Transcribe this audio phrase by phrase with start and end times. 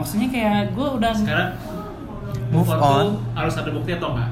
[0.00, 1.50] maksudnya kayak gue udah sekarang
[2.48, 3.06] Move move on, on.
[3.06, 4.30] tuh harus ada bukti atau enggak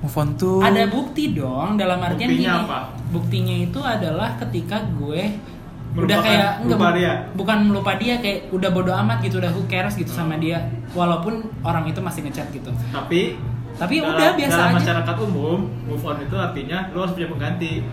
[0.00, 0.58] Move on tuh.
[0.60, 2.78] ada bukti dong dalam artian Buktinya gini apa?
[3.08, 5.22] buktinya itu adalah ketika gue
[5.92, 7.12] udah Melupakan- kayak enggak lupa bu- dia?
[7.34, 10.58] bukan melupa dia kayak udah bodo amat gitu udah who cares gitu sama dia
[10.90, 13.36] walaupun orang itu masih ngechat gitu tapi
[13.72, 14.76] Tapi dalam- udah, biasa dalam aja.
[14.78, 17.84] masyarakat umum move on itu artinya lo harus punya pengganti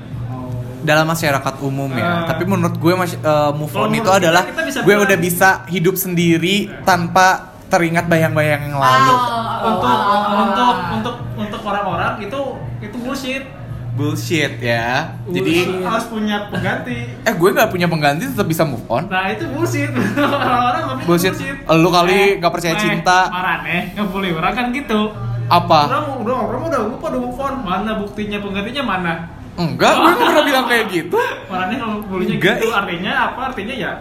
[0.81, 2.03] dalam masyarakat umum ya.
[2.03, 2.23] Ah.
[2.25, 5.49] Tapi menurut gue mas- eh, move on itu kita, adalah kita bisa gue udah bisa
[5.67, 7.27] hidup sendiri tanpa
[7.65, 9.13] teringat bayang-bayang yang lalu.
[9.13, 10.41] Oh, untuk oh, oh, oh.
[10.41, 12.39] untuk untuk untuk orang-orang itu
[12.79, 13.43] itu bullshit
[13.91, 15.11] Bullshit ya.
[15.27, 15.83] Jadi Bullshit.
[15.83, 19.03] harus punya pengganti eh gue nggak punya pengganti tetap bisa move on.
[19.05, 21.35] nah itu bullshit orang-orang tapi itu Bullshit.
[21.67, 23.27] Lu kali nggak percaya Eh, cinta.
[23.27, 25.11] marah nih nggak boleh orang kan gitu
[25.45, 25.79] Apa?
[25.89, 29.13] orang udah orang udah lupa udah move on mana buktinya penggantinya mana
[29.59, 31.19] Enggak, gue nggak pernah bilang kayak gitu.
[31.45, 33.91] Orangnya kalau bolehnya Enggak, gitu artinya apa artinya ya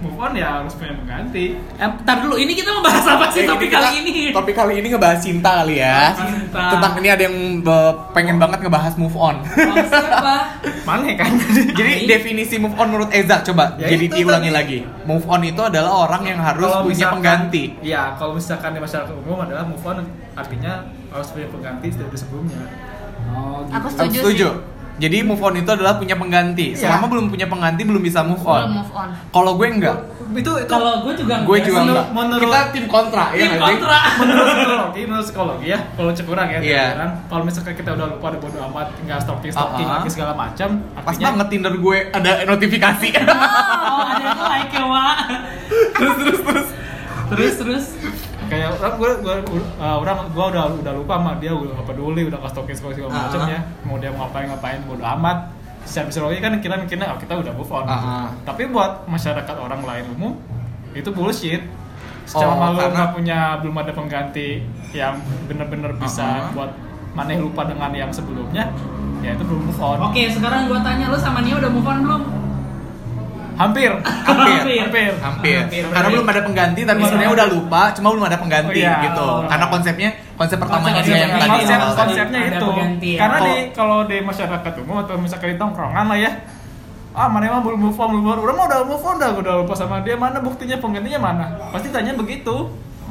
[0.00, 3.68] move on ya harus punya pengganti Eh, ntar dulu ini kita membahas apa sih topik
[3.68, 6.16] kali kita- ini Topik kali ini ngebahas cinta kali ya.
[6.16, 6.72] Cinta.
[6.72, 7.36] Tentang ini ada yang
[8.10, 9.44] pengen banget ngebahas move on.
[9.44, 10.36] Maksudnya apa
[10.88, 11.28] mana kan
[11.76, 14.56] Jadi definisi move on menurut Eza coba Ya jadi diulangi tadi.
[14.56, 14.78] lagi.
[15.04, 17.64] Move on itu adalah orang yang harus Kalau punya misalkan- pengganti.
[17.82, 20.00] ya kalau misalkan di masyarakat umum adalah move on
[20.32, 20.72] artinya
[21.10, 22.64] harus punya pengganti dari sebelumnya
[23.28, 23.70] oh, gitu.
[23.70, 24.48] Aku Aku setuju, setuju.
[24.50, 24.68] sih.
[25.00, 26.66] Jadi move on itu adalah punya pengganti.
[26.70, 26.92] Iya.
[26.92, 28.60] Selama belum punya pengganti belum bisa move on.
[28.62, 29.08] Belum move on.
[29.30, 29.96] Kalau gue enggak.
[30.30, 32.06] itu itu kalau gue juga Gue juga enggak.
[32.12, 33.66] menurut- Kita tim kontra ya Tim nggak sih?
[33.74, 36.86] kontra menurut psikologi menurut psikologi ya kalau cek kurang ya Iya.
[36.94, 39.96] kan kalau misalkan kita udah lupa udah bodo amat nggak stalking stalking Uh-uh.
[39.96, 43.08] lagi segala macam Pas banget Tinder gue ada notifikasi.
[43.18, 45.06] oh ada yang like ya wa
[45.96, 46.68] terus terus terus
[47.28, 47.84] terus terus
[48.50, 49.34] kayak orang gue, gue
[49.78, 52.92] uh, orang gue udah udah lupa sama dia udah gak peduli udah nggak stalking segala
[52.92, 53.22] segala Uh-uh.
[53.24, 55.38] macam ya mau dia mau ngapain ngapain bodo amat
[55.80, 58.26] secara psikologi kan kita mikirnya oh, kita udah move on Uh-uh.
[58.42, 60.32] tapi buat masyarakat orang lain umum
[60.90, 61.62] itu bullshit
[62.26, 65.14] secara Oh, malu karena- punya belum ada pengganti yang
[65.46, 66.52] bener-bener bisa Uh-uh.
[66.52, 66.70] buat
[67.10, 68.70] maneh lupa dengan yang sebelumnya
[69.20, 71.98] ya itu belum move on oke sekarang gue tanya lu sama Nia udah move on
[72.02, 72.22] belum
[73.60, 74.80] hampir Hampir.
[74.80, 75.56] hampir Hampir.
[75.60, 75.82] Hampir.
[75.86, 79.04] Karena belum ada pengganti tapi sebenarnya udah lupa, cuma belum ada pengganti Oh, iya.
[79.04, 79.28] gitu.
[79.44, 81.44] Karena konsepnya konsep pertamanya Konsep dia yang pertama.
[81.44, 81.60] tadi.
[81.60, 83.20] konsep Konsep- konsepnya itu pengganti ya.
[83.20, 86.32] karena di kalau di masyarakat umum atau misalkan di tongkrongan lah ya
[87.10, 89.30] ah mana emang belum move on belum move on udah mau udah move on udah
[89.34, 92.70] udah lupa sama dia mana buktinya penggantinya mana pasti tanya begitu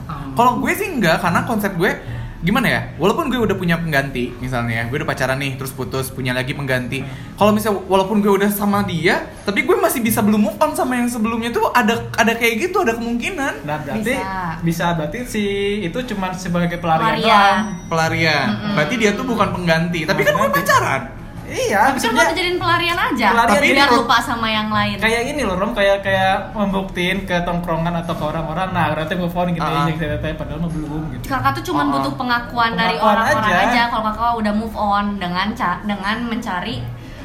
[0.10, 1.92] Kalau gue sih enggak, karena konsep gue
[2.40, 2.82] gimana ya?
[2.96, 7.04] Walaupun gue udah punya pengganti, misalnya gue udah pacaran nih, terus putus, punya lagi pengganti.
[7.36, 10.96] Kalau misalnya walaupun gue udah sama dia, tapi gue masih bisa belum move on sama
[10.96, 14.64] yang sebelumnya tuh ada ada kayak gitu, ada kemungkinan nah berarti Bisa.
[14.64, 15.44] bisa, berarti si
[15.84, 17.28] itu cuma sebagai pelarian Pelarian.
[17.28, 17.60] doang
[17.92, 18.48] pelarian.
[18.48, 18.74] Mm-mm.
[18.80, 21.02] Berarti dia tuh bukan pengganti, tapi kan gue pacaran.
[21.52, 23.28] Iya Tapi kan buat dijadiin pelarian aja.
[23.30, 24.96] Pelarian Tapi ini biar lupa sama yang lain.
[24.98, 29.34] kayak ini loh Rom kayak kayak membuktiin ke tongkrongan atau ke orang-orang nah berarti move
[29.34, 29.86] on gitu Ah.
[29.86, 31.88] ya uh padahal mah belum gitu kakak tuh cuma Oh.
[31.92, 33.66] butuh pengakuan, dari Pengakuan orang-orang aja.
[33.66, 36.76] aja, kalau kakak udah move on dengan ca- dengan mencari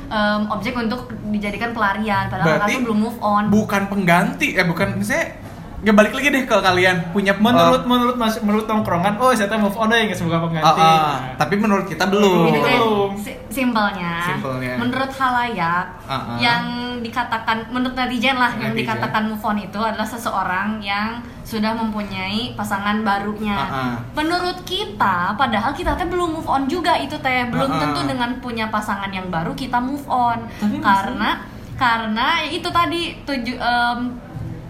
[0.06, 4.96] em, objek untuk dijadikan pelarian padahal kakak tuh belum move on Bukan pengganti, eh bukan
[4.96, 5.36] misalnya
[5.84, 9.52] ya balik lagi deh ke kalian punya menurut eh, menurut mas menurut tongkrongan oh saya
[9.54, 11.18] move on deh nggak semoga ah, pengganti ah, Nah.
[11.36, 12.48] tapi menurut kita belum.
[12.50, 13.08] Belum.
[13.14, 14.74] si- simpelnya, Simpelnya.
[14.74, 16.36] menurut halayak Uh-uh.
[16.38, 16.64] yang
[16.98, 18.80] dikatakan menurut netizen lah yang Netizen.
[18.82, 23.54] dikatakan move on itu adalah seseorang yang sudah mempunyai pasangan barunya.
[23.54, 23.94] Uh-uh.
[24.14, 27.80] Menurut kita, padahal kita teh belum move on juga itu teh belum Uh-uh.
[27.84, 31.30] tentu dengan punya pasangan yang baru kita move on Tapi karena
[31.74, 33.98] karena itu tadi tuju em,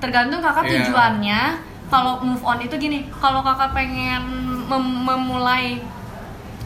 [0.05, 0.73] tergantung kakak Iya.
[0.83, 1.41] tujuannya.
[1.87, 4.21] Kalau move on itu gini, kalau kakak pengen
[4.63, 5.81] mem- memulai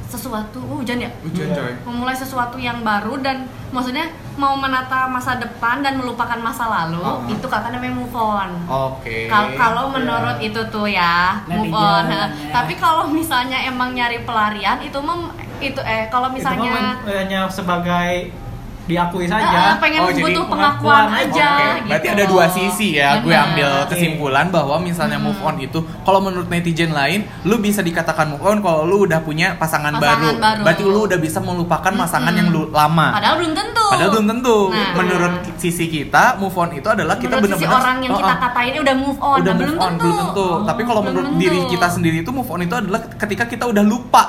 [0.04, 1.10] sesuatu, uh, hujan ya?
[1.20, 1.72] Hujan coy.
[1.84, 7.28] memulai sesuatu yang baru dan maksudnya mau menata masa depan dan melupakan masa lalu Uh-uh.
[7.28, 9.28] itu kakak namanya move on Oke.
[9.28, 12.24] Kal- kalau menurut itu tuh ya move on ya.
[12.48, 17.40] tapi kalau misalnya emang nyari pelarian itu mem itu eh kalau Itu misalnya men- hanya
[17.46, 18.32] sebagai
[18.88, 21.48] diakui saja pengen Oh, jadi butuh pengakuan pengakuan aja.
[21.48, 23.20] Oke, gitu berarti ada dua sisi ya.
[23.20, 28.32] Gue ambil kesimpulan bahwa misalnya move on itu, kalau menurut netizen lain, lu bisa dikatakan
[28.32, 30.40] move on kalau lu udah punya pasangan, Pasangan baru.
[30.40, 30.62] baru.
[30.64, 32.40] Berarti lu udah bisa melupakan pasangan Mm-mm.
[32.40, 33.08] yang lu lama.
[33.12, 34.56] padahal belum tentu Padahal belum tentu.
[34.68, 34.92] Nah.
[34.96, 38.74] menurut sisi kita, move on itu adalah kita benar-benar orang yang Oh, kita oh, katain
[38.80, 40.48] udah move on udah nah, move belum on, tentu belum tentu.
[40.64, 41.40] Tapi kalau menurut tentu.
[41.40, 44.24] diri kita sendiri itu move on itu adalah ketika kita udah lupa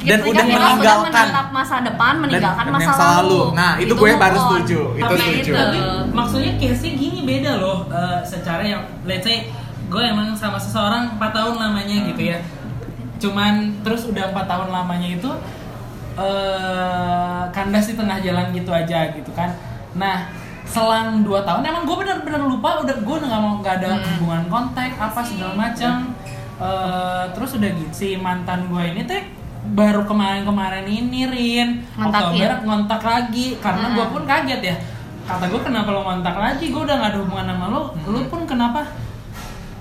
[0.00, 3.12] dan udah kita meninggalkan menatap masa depan meninggalkan dan masa yang lalu.
[3.12, 3.40] lalu.
[3.52, 4.80] Nah, itu gue baru setuju.
[4.96, 5.52] Itu tapi, setuju.
[5.52, 5.78] tapi
[6.10, 9.52] maksudnya case-nya gini beda loh eh, secara yang let's say
[9.90, 12.38] gue emang sama seseorang 4 tahun lamanya gitu ya
[13.20, 15.30] cuman terus udah empat tahun lamanya itu
[16.16, 19.50] eh kandas di tengah jalan gitu aja gitu kan
[19.92, 20.30] nah
[20.64, 24.04] selang 2 tahun emang gue bener-bener lupa udah gue nggak mau nggak ada Hmm.
[24.16, 26.14] hubungan kontak apa segala macam
[26.60, 29.24] Eh, terus udah gitu si mantan gue ini teh
[29.62, 32.08] baru kemarin-kemarin ini Rin Ngontakin.
[32.32, 34.12] Oktober ngontak lagi karena gue Hmm.
[34.12, 34.76] pun kaget ya
[35.22, 38.42] kata gue kenapa lo ngontak lagi gue udah gak ada hubungan sama lo lo pun
[38.44, 38.82] kenapa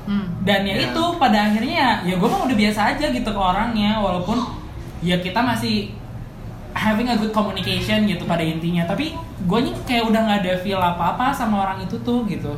[0.03, 0.25] Hmm.
[0.41, 0.89] dan ya Ya.
[0.89, 4.41] itu pada akhirnya ya gue mah udah biasa aja gitu ke orangnya walaupun
[4.99, 5.93] ya kita masih
[6.71, 10.77] having a good communication gitu pada intinya tapi gue nih kayak udah nggak ada feel
[10.77, 12.51] apa apa sama orang itu tuh gitu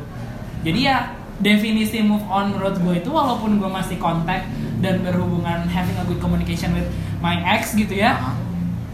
[0.60, 0.96] jadi ya
[1.42, 4.46] definisi move on menurut gue itu walaupun gue masih kontak
[4.78, 6.86] dan berhubungan having a good communication with
[7.18, 8.18] my ex gitu ya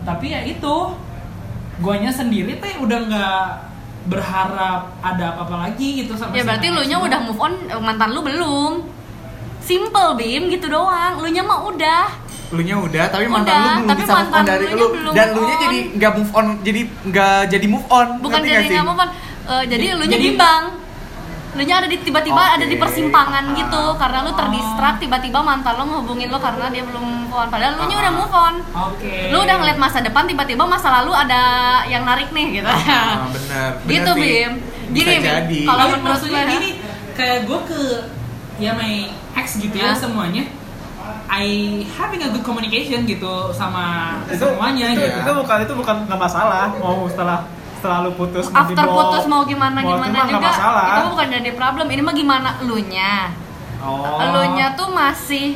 [0.02, 0.74] tapi ya itu
[1.78, 3.42] guanya sendiri teh udah nggak
[4.08, 7.76] berharap ada apa-apa lagi gitu sama Ya si berarti lu nya udah move on, eh,
[7.76, 8.72] mantan lu belum.
[9.60, 11.20] Simple Bim gitu doang.
[11.20, 12.08] Lu nya mah udah.
[12.48, 15.26] lu nya udah tapi mantan Udah, lu belum tapi bisa move on dari lu dan
[15.36, 18.86] lu nya jadi nggak move on jadi nggak jadi move on Bukan Ngerti jadi nggak
[18.88, 19.10] move on.
[19.12, 20.62] Eh, jadi Jadi- lu nya bimbang.
[21.58, 23.98] Lu nya ada di tiba-tiba ada di persimpangan gitu Ah.
[23.98, 27.46] karena lu terdistract tiba-tiba mantan lu ngehubungin lu karena dia belum move on.
[27.48, 28.00] Padahal lu nya Ah.
[28.00, 28.54] udah move on.
[28.86, 31.40] oke Lu udah ngeliat masa depan tiba-tiba masa lalu ada
[31.84, 32.68] yang narik nih gitu.
[32.68, 34.22] Ah, bener, bener Gitu, sih.
[34.22, 34.52] Bim.
[34.88, 35.22] Gini, Bisa Bim.
[35.26, 36.52] jadi Kalau menurut maksudnya gue ya.
[36.54, 36.70] gini
[37.12, 37.80] kayak gue ke
[38.56, 38.94] ya my
[39.34, 39.98] ex gitu ya Hah?
[39.98, 40.46] semuanya
[41.28, 41.44] I
[41.90, 46.16] having a good communication gitu sama itu semuanya itu, gitu itu bukan itu bukan nggak
[46.18, 47.44] masalah mau setelah
[47.78, 50.84] setelah lu putus After dibawa- putus mau gimana mau gimana itu mah nggak juga masalah.
[50.92, 51.86] itu bukan jadi problem.
[51.88, 53.14] Ini mah gimana elunya.
[53.78, 54.18] oh.
[54.20, 55.46] Elunya tuh masih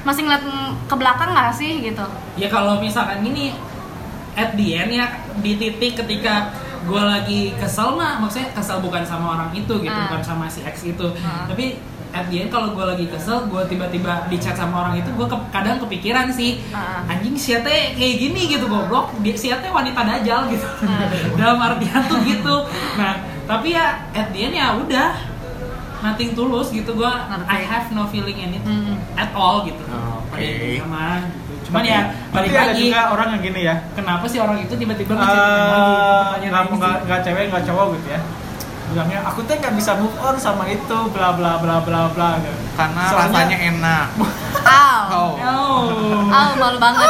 [0.00, 0.44] masih ngeliat
[0.82, 2.04] ke belakang nggak sih gitu.
[2.34, 3.52] ya kalau misalkan gini
[4.32, 5.06] at the end ya
[5.36, 6.48] di titik ketika
[6.82, 10.08] gue lagi kesel mah maksudnya kesel bukan sama orang itu gitu Ah.
[10.08, 11.44] bukan sama si ex itu Ah.
[11.44, 11.76] tapi
[12.12, 15.26] at the end kalau gue lagi kesel gue tiba-tiba di chat sama orang itu gue
[15.48, 17.06] kadang kepikiran sih Ah.
[17.06, 21.06] anjing si teh kayak gini gitu goblok dia si teh wanita dajal gitu Ah.
[21.38, 23.14] dalam artian tuh gitu nah
[23.44, 25.10] tapi ya at the end ya udah
[26.00, 27.12] nothing tulus gitu gue.
[27.46, 28.96] I have no feeling in it Hmm.
[29.14, 30.32] at all gitu Oh, Oke.
[30.32, 31.52] Pada intinya mah, gitu.
[31.62, 34.58] cuman Tapi- ya balik tapi ada lagi juga orang yang gini ya kenapa sih orang
[34.58, 35.20] itu tiba-tiba Eh,
[36.40, 37.04] nggak nggak sih.
[37.04, 38.20] nggak cewek nggak cowok gitu ya
[38.90, 42.30] bilangnya aku tuh nggak bisa move on sama itu bla bla bla bla bla
[42.74, 44.06] karena Soalnya- rasanya enak
[44.60, 45.02] Aw.
[45.08, 45.82] oh Oh.
[46.28, 47.08] Aw, malu banget.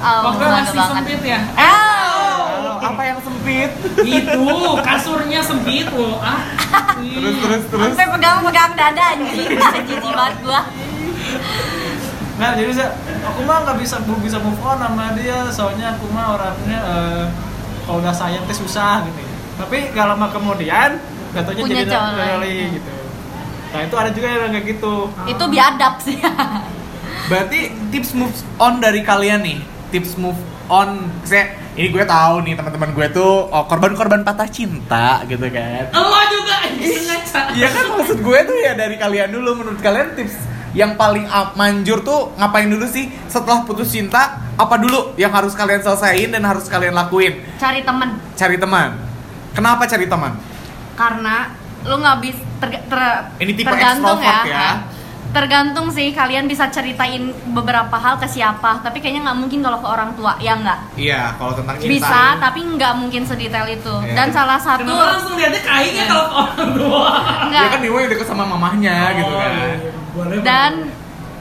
[0.00, 0.94] Aw, Waktu malu masih banget.
[0.96, 1.40] sempit ya.
[1.52, 3.70] Halo, apa yang sempit
[4.00, 4.46] Itu
[4.80, 6.16] kasurnya sempit loh.
[6.18, 6.40] Ah.
[6.98, 9.48] terus terus terus Sampai pegang-pegang dada anjing.
[9.84, 10.60] Jijik banget gua.
[12.34, 12.90] Nah jadi saya,
[13.22, 17.24] aku mah nggak bisa belum bisa move on sama dia soalnya aku mah orangnya eh,
[17.84, 19.20] kalau udah sayang tuh susah gitu.
[19.54, 20.90] Tapi gak lama kemudian
[21.32, 22.30] jatuhnya Punya jadi cowok lain.
[22.34, 22.92] lali gitu.
[23.72, 24.94] Nah itu ada juga yang kayak gitu.
[25.26, 26.16] Itu biadab sih.
[27.22, 30.36] berarti tips move on dari kalian nih tips move
[30.66, 35.86] on saya ini gue tahu nih teman-teman gue tuh oh, korban-korban patah cinta gitu kan
[35.92, 36.56] Lo juga.
[37.52, 40.34] Iya kan maksud gue tuh ya dari kalian dulu menurut kalian tips
[40.72, 45.52] yang paling up- manjur tuh ngapain dulu sih setelah putus cinta apa dulu yang harus
[45.52, 48.96] kalian selesaiin dan harus kalian lakuin Cari temen cari teman
[49.52, 50.32] kenapa cari teman
[50.92, 51.36] karena
[51.82, 54.68] lu nggak bisa ter, ter- Ini tipe tergantung extrovert ya.
[55.28, 59.88] tergantung sih kalian bisa ceritain beberapa hal ke siapa tapi kayaknya nggak mungkin kalau ke
[59.88, 64.14] orang tua ya nggak iya kalau tentang cinta bisa tapi nggak mungkin sedetail itu Iya.
[64.14, 67.08] dan salah satu Kenapa langsung lihatnya kayaknya kalau ke orang tua?
[67.48, 69.68] nggak ya kan Dewa yang deket sama mamahnya gitu kan iya,
[70.12, 70.36] Boleh.
[70.44, 70.72] dan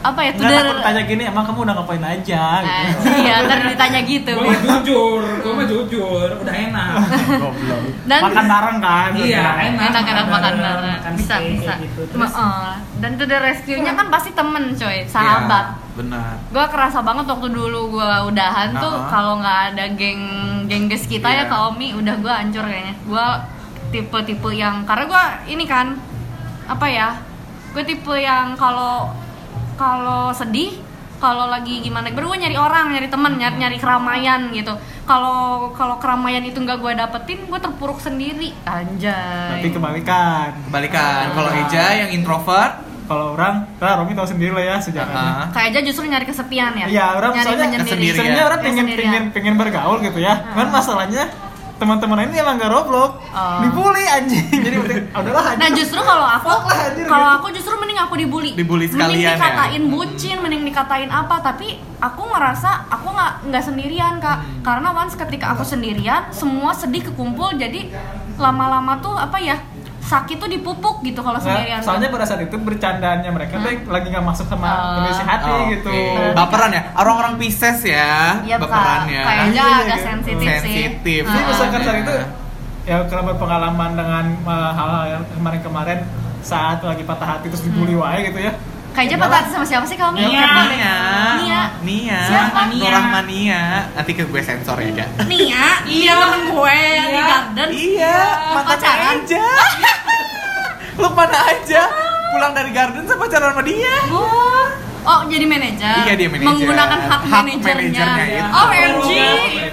[0.01, 3.05] apa ya Nggak tuder takut ditanya gini emang kamu udah ngapain aja Eh, gitu.
[3.21, 6.93] iya ntar ditanya gitu Gue mah jujur, gue mah jujur, udah enak.
[7.37, 9.09] goblok dan Makan bareng kan.
[9.13, 9.83] Iya, enak.
[9.87, 12.01] enak-enak makan bareng makan bisa bisa gitu.
[12.11, 16.65] Ma- Terus, eh, dan to the rescue-nya kan pasti temen coy sahabat Iya, benar gue
[16.67, 19.05] kerasa banget waktu dulu gue udahan tuh Uh-uh.
[19.07, 20.23] kalau nggak ada geng
[20.65, 21.43] gengges kita ya Iya.
[21.45, 23.25] ke Omi udah gue hancur kayaknya gue
[23.91, 25.93] tipe-tipe yang karena gue ini kan
[26.63, 27.09] apa ya
[27.69, 29.11] gue tipe yang kalau
[29.73, 30.71] kalau sedih
[31.17, 34.73] kalau lagi gimana baru gue nyari orang nyari temen nyari, nyari keramaian gitu
[35.03, 40.49] kalau kalau keramaian itu nggak gue dapetin gue terpuruk sendiri anjay Tapi kebalikan.
[40.63, 42.73] kebalikan kalau Eja yang introvert
[43.03, 45.19] Kalau orang, nah Romi tahu sendiri lah ya sejarahnya.
[45.19, 47.83] uh, kayak aja justru nyari kesepian ya Iya, orang nyari soalnya menyendiri.
[47.83, 48.15] kesendirian.
[48.15, 49.11] Sebenarnya orang pengen Kesendirian.
[49.11, 50.33] pengen pengen bergaul gitu ya.
[50.37, 50.55] Hmm.
[50.55, 51.23] Kan masalahnya
[51.81, 53.57] teman-teman ini emang gak roblox, Oh.
[53.59, 54.45] dibully anjing.
[54.65, 55.61] Jadi mending udahlah anjing.
[55.61, 56.49] Nah justru kalau aku
[57.03, 57.37] kalau gitu.
[57.41, 58.51] aku justru mending aku dibully.
[58.53, 59.35] Dibully Mending sekalian ya.
[59.35, 64.37] dikatain bucin, mending dikatain apa, tapi aku ngerasa aku nggak nggak sendirian kak.
[64.37, 64.61] Hmm.
[64.61, 67.89] Karena once ketika aku sendirian, semua sedih kekumpul, jadi
[68.37, 69.57] lama-lama tuh apa ya
[70.01, 71.79] sakit tuh dipupuk gitu kalau Nggak, sendirian.
[71.79, 74.79] soalnya pada saat itu bercandaannya mereka tuh lagi nggak masuk sama Oh.
[74.97, 75.93] kondisi hati Oh, gitu.
[76.33, 80.07] baperan ya orang-orang Pisces ya Iya kak, baperannya kayaknya Iya, agak gitu.
[80.07, 80.59] sensitif sih.
[80.59, 81.47] sensitif Jadi Ah.
[81.47, 82.13] misalkan saat itu
[82.81, 85.99] ya karena berpengalaman dengan uh, hal-hal yang kemarin-kemarin
[86.41, 88.51] saat lagi patah hati terus dibully wae gitu ya
[88.91, 90.19] Kayaknya Ya patah hati sama siapa sih kamu?
[90.19, 90.27] Nia.
[90.27, 90.95] Nia.
[91.39, 91.61] Nia.
[91.81, 92.19] Nia.
[92.21, 92.61] Siapa?
[92.67, 92.83] Nia.
[92.83, 93.61] Nurah Mania.
[93.93, 95.05] Nanti ke gue sensor ya, Ja.
[95.23, 95.65] Nia,
[95.97, 97.23] iya temen gue yang di Iya.
[97.25, 97.67] garden.
[97.71, 98.17] Iya,
[98.51, 99.15] mantannya pacaran.
[99.17, 99.45] aja.
[100.99, 101.81] Lu mana aja?
[102.29, 103.95] Pulang dari garden sama pacaran sama dia.
[104.07, 104.67] Oh,
[105.01, 105.95] oh jadi manajer.
[106.03, 106.47] Iya, dia manajer.
[106.51, 108.03] Menggunakan hak, Hak manajernya.
[108.03, 108.43] manajernya.
[108.53, 109.11] OMG.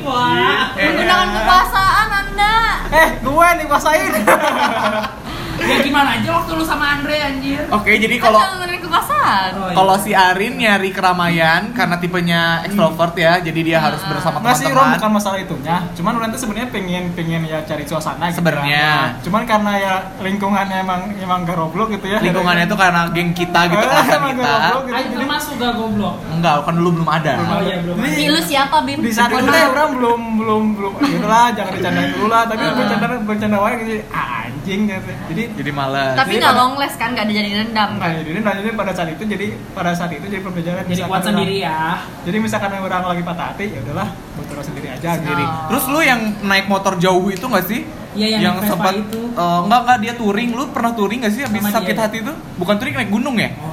[0.00, 0.62] Wah.
[0.72, 2.54] Eh, Menggunakan kekuasaan Anda.
[2.88, 4.12] eh gue nih kuasain
[5.60, 7.62] Ya gimana aja waktu lu sama Andre anjir.
[7.68, 8.40] Oke, jadi Kan kalau
[8.78, 9.50] kekuasaan.
[9.54, 9.74] Oh, iya.
[9.74, 14.64] kalau si Arin nyari keramaian karena tipenya extrovert ya, jadi dia harus bersama Nggak sih
[14.64, 15.12] Rom bukan teman-teman.
[15.12, 18.86] masalah itunya cuman Ron tuh sebenarnya pengen pengen ya cari suasana gitu Sebenarnya.
[18.88, 19.08] kan.
[19.20, 23.60] cuman karena ya lingkungannya emang emang gak goblok gitu ya Lingkungannya tuh karena geng kita
[23.66, 24.16] gitu kan kita.
[24.24, 26.16] gitu Ayo jadi termasuk gak goblok.
[26.30, 27.32] Enggak, kan dulu belum ada.
[27.38, 27.96] Oh iya belum.
[27.98, 28.98] Jadi- lu siapa, Bim?
[28.98, 29.68] di saat itu maaf.
[29.70, 32.72] orang belum belum belum gitu lah jangan dicandain dulu lah tapi Ah.
[32.74, 36.12] bercanda bercanda wae gitu ah, anjing gitu jadi Jadi malas.
[36.12, 38.10] Tapi Jadi nggak pada- long last kan, nggak ada jadi dendam Nah, kan?
[38.20, 41.28] jadi lanjutnya pada saat itu jadi pada saat itu jadi pembelajaran Jadi misalkan kuat orang-
[41.30, 41.78] sendiri ya.
[42.20, 45.40] jadi misalkan orang lagi patah hati ya udahlah berterus sendiri aja sendiri.
[45.42, 45.52] Oh.
[45.68, 47.80] Terus lu yang naik motor jauh itu nggak sih?
[48.10, 49.20] Iya, yang Vespa sempat itu.
[49.30, 50.50] eh, enggak enggak dia touring.
[50.52, 52.02] Lu pernah touring nggak sih habis Sama sakit dia.
[52.04, 52.32] hati itu?
[52.54, 53.48] Bukan touring naik gunung ya?
[53.56, 53.72] Oh.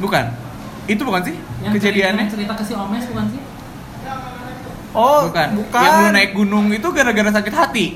[0.00, 0.24] Bukan.
[0.84, 2.26] Itu bukan sih Yang kejadiannya?
[2.26, 3.40] cerita, yang cerita ke si Omes bukan sih?
[4.92, 5.48] oh bukan.
[5.56, 7.86] bukan Yang lu naik gunung itu gara-gara sakit hati.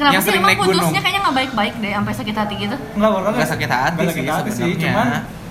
[0.00, 0.72] Kenapa Yang sih sering emang naik gunung.
[0.72, 2.76] putusnya kayaknya nggak baik-baik deh sampai sakit hati gitu?
[2.90, 5.08] Enggak, orang Nggak sakit hati nggak sih sakit hati sih, cuman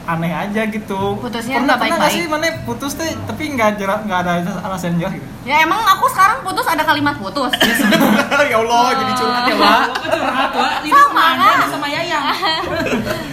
[0.10, 1.02] aneh aja gitu.
[1.16, 2.18] Putusnya pernah, nggak pernah nggak baik-baik.
[2.18, 4.32] sih mana putus tuh tapi nggak jelas nggak ada
[4.64, 5.26] alasan jelas gitu.
[5.46, 7.54] Ya emang aku sekarang putus ada kalimat putus.
[8.50, 9.82] ya Allah, jadi curhat ya, Pak.
[10.04, 10.72] Curhat, Wak.
[10.82, 11.58] Ini Sama, kan?
[11.70, 12.26] sama Yayang.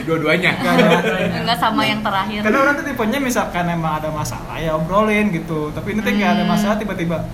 [0.04, 0.50] Dua-duanya.
[0.54, 0.98] Nggak ada.
[1.34, 2.40] Enggak sama yang terakhir.
[2.44, 5.72] Karena orang tuh tipenya misalkan emang ada masalah ya obrolin gitu.
[5.72, 6.50] Tapi ini tuh nggak ada Hmm.
[6.50, 7.24] masalah tiba-tiba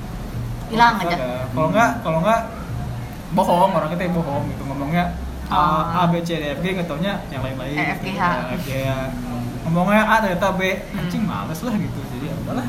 [0.71, 1.27] Hilang nggak aja.
[1.51, 2.41] Kalau nggak kalau nggak
[3.33, 5.17] bohong orang kita bohong gitu ngomongnya.
[5.53, 7.77] A, A B C D F G nggak taunya yang lain-lain.
[7.77, 8.21] E, F, G, gitu.
[8.21, 8.25] H.
[8.25, 8.93] E, F, G, H.
[9.69, 12.01] Ngomongnya A ternyata B, anjing males lah gitu.
[12.17, 12.67] Jadi ya udahlah.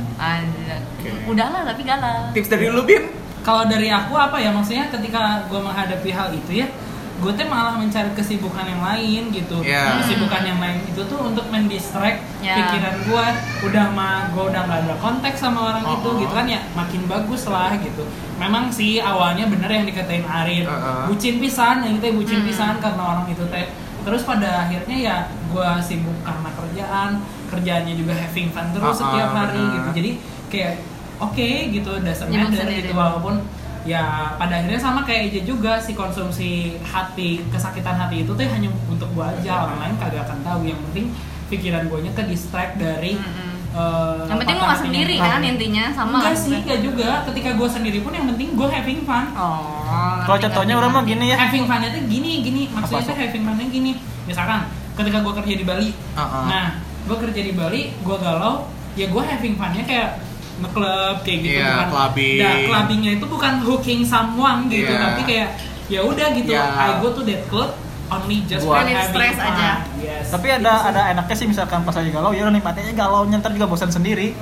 [0.99, 1.09] Oke.
[1.31, 2.19] Udahlah tapi galau.
[2.35, 3.03] Tips dari lu, Bim?
[3.43, 6.67] Kalau dari aku apa ya maksudnya ketika gue menghadapi hal itu ya
[7.15, 9.95] gue tuh malah mencari kesibukan yang lain gitu Iya.
[9.97, 12.57] kesibukan yang lain itu tuh untuk mendistract Ya.
[12.57, 13.25] pikiran gue
[13.63, 15.95] udah mah gue udah nggak ada konteks sama orang Oh.
[15.95, 18.03] itu gitu kan ya makin bagus lah gitu
[18.35, 21.07] memang sih awalnya bener yang dikatain Arin Uh-uh.
[21.07, 22.47] bucin pisan yang teh bucin Hmm.
[22.47, 23.67] pisan karena orang itu teh
[24.01, 25.15] terus pada akhirnya ya
[25.47, 27.09] gue sibuk karena kerjaan
[27.47, 29.71] kerjaannya juga having fun terus Uh-uh, setiap hari bener.
[29.71, 30.11] gitu jadi
[30.49, 30.73] kayak
[31.19, 33.39] oke gitu dasarnya dari gitu walaupun
[33.83, 38.71] ya pada akhirnya sama kayak Eja juga si konsumsi hati kesakitan hati itu tuh hanya
[38.85, 41.11] untuk gua aja orang lain kagak akan tahu yang penting
[41.45, 43.53] pikiran gue nya ke distract dari Mm-mm.
[43.69, 46.17] eh, Yang penting nggak hatinya sendiri kan intinya sama.
[46.17, 50.23] enggak lah sih enggak juga ketika gue sendiri pun yang penting gue having fun Oh.
[50.23, 51.37] Kalau contohnya orang mah gini ya.
[51.37, 53.91] having fun itu gini gini maksudnya tuh having fun gini
[54.23, 56.45] misalkan ketika gue kerja di Bali Uh-uh.
[56.47, 60.09] nah gue kerja di Bali gue galau ya gue having funnya kayak
[60.55, 62.37] ngeklub kayak gitu Iya, bukan clubbing.
[62.39, 65.01] nah, clubbingnya itu bukan hooking someone gitu Iya.
[65.01, 65.47] tapi kayak
[65.87, 66.63] ya udah gitu Iya.
[66.63, 67.71] I go to that club
[68.05, 69.49] only just Buat for relief having stress fun.
[69.49, 69.69] aja.
[69.97, 73.65] yes Tapi ada ada enaknya sih misalkan pas lagi galau ya nikmatnya galau ntar juga
[73.65, 74.37] bosan sendiri.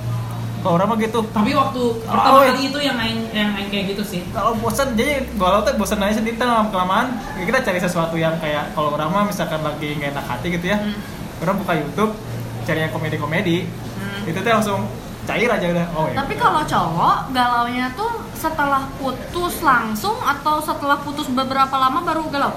[0.61, 1.25] Kalau orang mah gitu.
[1.27, 4.93] tapi waktu pertama Oh, kali itu yang aing yang aing kayak gitu sih Kalau bosan
[4.93, 7.07] jadi galau tuh bosan aja sendiri lama kelamaan.
[7.33, 10.65] Ya kita cari sesuatu yang kayak kalau orang mah misalkan lagi nggak enak hati gitu
[10.67, 10.77] ya.
[10.77, 10.93] Hmm.
[11.41, 12.13] Orang buka YouTube
[12.61, 13.65] cari yang komedi-komedi.
[13.97, 14.29] Hmm.
[14.29, 14.85] Itu tuh langsung
[15.23, 15.85] cair aja udah.
[15.91, 16.15] Oh ya.
[16.17, 22.53] Tapi kalau cowok galaunya tuh setelah putus langsung atau setelah putus beberapa lama baru galau?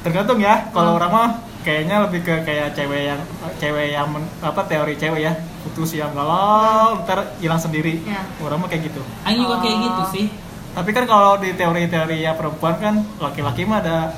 [0.00, 0.68] tergantung ya Hmm.
[0.70, 3.20] kalau orang mah kayaknya lebih ke kayak cewek yang
[3.56, 8.20] cewek yang men- apa teori cewek ya putus yang galau ntar hilang sendiri Ya.
[8.38, 9.82] orang mah kayak gitu aing juga kayak Oh.
[9.82, 10.26] gitu sih
[10.70, 14.12] tapi kan kalau di teori-teori ya perempuan kan laki-laki mah ada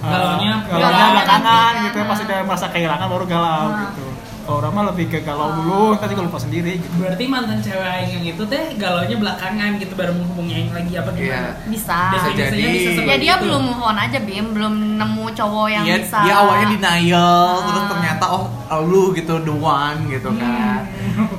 [0.00, 1.12] uh, Galaunya galaunya belakangan.
[1.14, 1.82] belakangan Iya.
[1.84, 3.78] gitu ya pasti dia merasa kehilangan baru galau Ah.
[3.86, 4.06] gitu
[4.42, 8.10] kalau orang mah lebih ke galau dulu juga lupa sendiri gitu berarti mantan cewek aing
[8.12, 11.42] yang itu teh galaunya belakangan gitu baru menghubungi aing lagi apa gimana Iya.
[11.64, 11.98] Bisa.
[12.12, 12.62] Definisinya jadi.
[12.74, 13.42] bisa Ya dia itu.
[13.42, 16.18] belum move on aja Bim, belum nemu cowok yang Iya, bisa.
[16.20, 18.44] dia awalnya denial, terus ternyata oh
[18.80, 20.40] lu gitu the one gitu Hmm.
[20.40, 20.80] kan.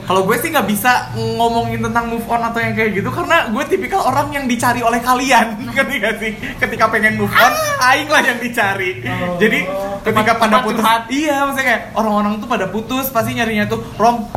[0.05, 3.63] Kalau gue sih nggak bisa ngomongin tentang move on atau yang kayak gitu karena gue
[3.65, 6.31] tipikal orang yang dicari oleh kalian, ngerti gak sih?
[6.59, 9.01] Ketika pengen move on, aing lah yang dicari.
[9.01, 9.39] Oh.
[9.41, 9.65] Jadi
[10.03, 14.27] ketika pada putus, iya maksudnya kayak orang-orang tuh pada putus pasti nyarinya tuh Rom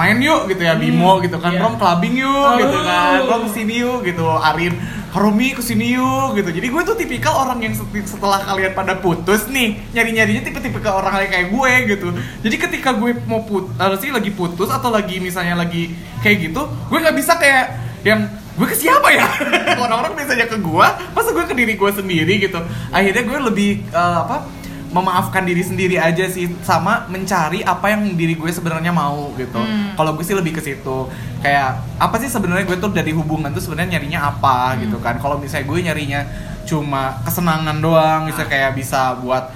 [0.00, 1.52] main yuk gitu ya Bimo gitu kan.
[1.52, 1.60] iya.
[1.60, 3.20] Rom clubbing yuk gitu kan.
[3.20, 3.28] Oh.
[3.28, 4.24] Rom ke sini yuk gitu.
[4.24, 4.74] Arin
[5.10, 6.54] Romi ke sini yuk gitu.
[6.54, 7.74] Jadi gue tuh tipikal orang yang
[8.06, 12.08] setelah kalian pada putus nih nyari nyarinya tipe-tipe ke orang lain kayak gue gitu.
[12.46, 15.90] Jadi ketika gue mau put atau sih lagi putus atau lagi misalnya lagi
[16.22, 17.74] kayak gitu gue nggak bisa kayak
[18.06, 19.26] yang gue ke siapa ya?
[19.82, 22.62] Orang-orang biasanya ke gue masa gue ke diri gue sendiri gitu.
[22.94, 24.46] Akhirnya gue lebih eh, apa
[24.90, 29.58] memaafkan diri sendiri aja sih sama mencari apa yang diri gue sebenarnya mau gitu.
[29.58, 29.94] Hmm.
[29.94, 31.06] kalau gue sih lebih ke situ.
[31.40, 35.16] Kayak apa sih sebenarnya gue tuh dari hubungan tuh sebenarnya nyarinya apa gitu kan.
[35.16, 36.20] Kalau misalnya gue nyarinya
[36.66, 39.50] cuma kesenangan doang bisa kayak bisa buat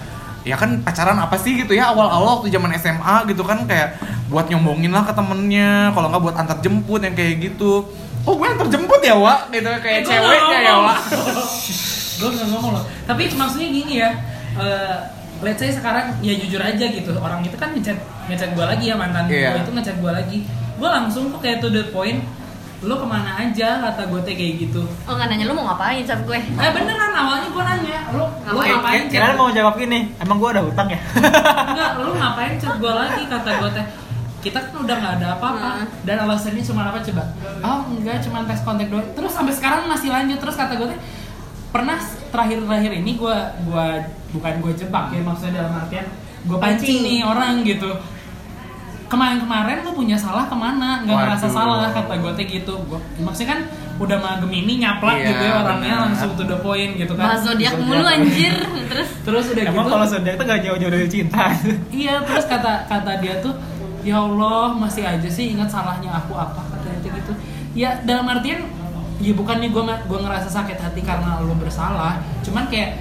[0.45, 3.97] ya kan pacaran apa sih gitu ya awal-awal waktu zaman SMA gitu kan kayak
[4.29, 7.87] buat nyombongin lah ke temennya kalau nggak buat antar jemput yang kayak gitu.
[8.25, 9.51] Oh gue antar jemput ya Wak?
[9.51, 10.75] Gitu kayak Eh, ceweknya ya.
[10.81, 10.99] Wak.
[12.23, 12.85] Gue nggak ngomong loh.
[13.05, 14.11] Tapi maksudnya gini ya
[14.55, 14.97] eh,
[15.41, 18.95] let's say sekarang ya jujur aja gitu orang itu kan ngechat ngechat gue lagi ya
[18.95, 19.51] mantan Iya.
[19.51, 20.39] gue itu ngechat gue lagi
[20.75, 22.23] gue langsung tuh kayak to the point
[22.81, 26.01] lo ke mana aja kata gue teh kayak gitu Oh nggak nanya lu mau ngapain
[26.01, 26.37] chat gue?
[26.37, 29.03] eh beneran awalnya gue nanya lo lo Ngapain?
[29.07, 31.01] chat Kalian mau jawab gini, emang gua ada hutang ya?
[31.65, 33.87] enggak lo ngapain chat gue lagi kata gue teh
[34.43, 35.89] kita kan udah nggak ada apa-apa Hmm.
[36.05, 37.25] dan alasannya cuma apa coba
[37.65, 41.01] oh enggak cuma tes kontak doang terus sampai sekarang masih lanjut terus kata gue teh
[41.71, 41.97] pernah
[42.29, 43.87] terakhir-terakhir ini gue gua
[44.35, 46.07] bukan gue jebak ya maksudnya dalam artian
[46.45, 46.99] gue pancing Pancing.
[47.07, 47.91] nih orang gitu
[49.05, 51.55] kemarin-kemarin lo punya salah ke mana nggak ngerasa Waduh.
[51.55, 53.61] salah kata gue teh gitu gua, maksudnya kan
[53.95, 56.05] udah mah Gemini nyaplak Iya, gitu ya orangnya benar.
[56.11, 58.55] langsung to the point gitu kan Bahas zodiak mulu anjir.
[58.91, 61.43] Terus terus udah Emang gitu kalau zodiak itu gak jauh-jauh dari cinta.
[62.03, 63.55] Iya, terus kata kata dia tuh,
[64.03, 67.33] ya Allah masih aja sih ingat salahnya aku apa kata dia gitu.
[67.79, 68.67] Ya dalam artian,
[69.23, 72.99] ya bukannya gue gua ngerasa sakit hati karena lo bersalah, cuman kayak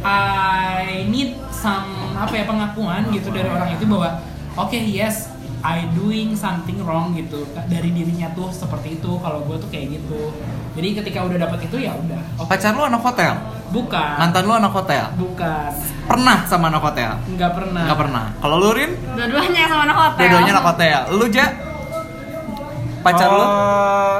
[0.00, 4.20] I need some apa ya pengakuan gitu dari orang itu bahwa
[4.56, 5.28] oke yes
[5.60, 7.44] I doing something wrong gitu.
[7.68, 10.32] Dari dirinya tuh seperti itu kalau gue tuh kayak gitu.
[10.72, 12.48] Jadi ketika udah dapet itu ya udah oke.
[12.48, 13.36] Pacar lu anak hotel?
[13.68, 14.14] Bukan.
[14.16, 15.04] Mantan lu anak hotel?
[15.20, 15.70] Bukan.
[16.08, 17.12] Pernah sama anak hotel?
[17.36, 17.84] Nggak pernah.
[17.84, 18.24] Nggak pernah.
[18.40, 18.90] Kalau lu Rin?
[19.12, 20.20] Dua-duanya sama anak hotel.
[20.24, 20.98] dua-duanya anak hotel.
[21.12, 21.46] Lu ja?
[23.04, 23.44] Pacar lu?
[23.44, 24.16] Oh,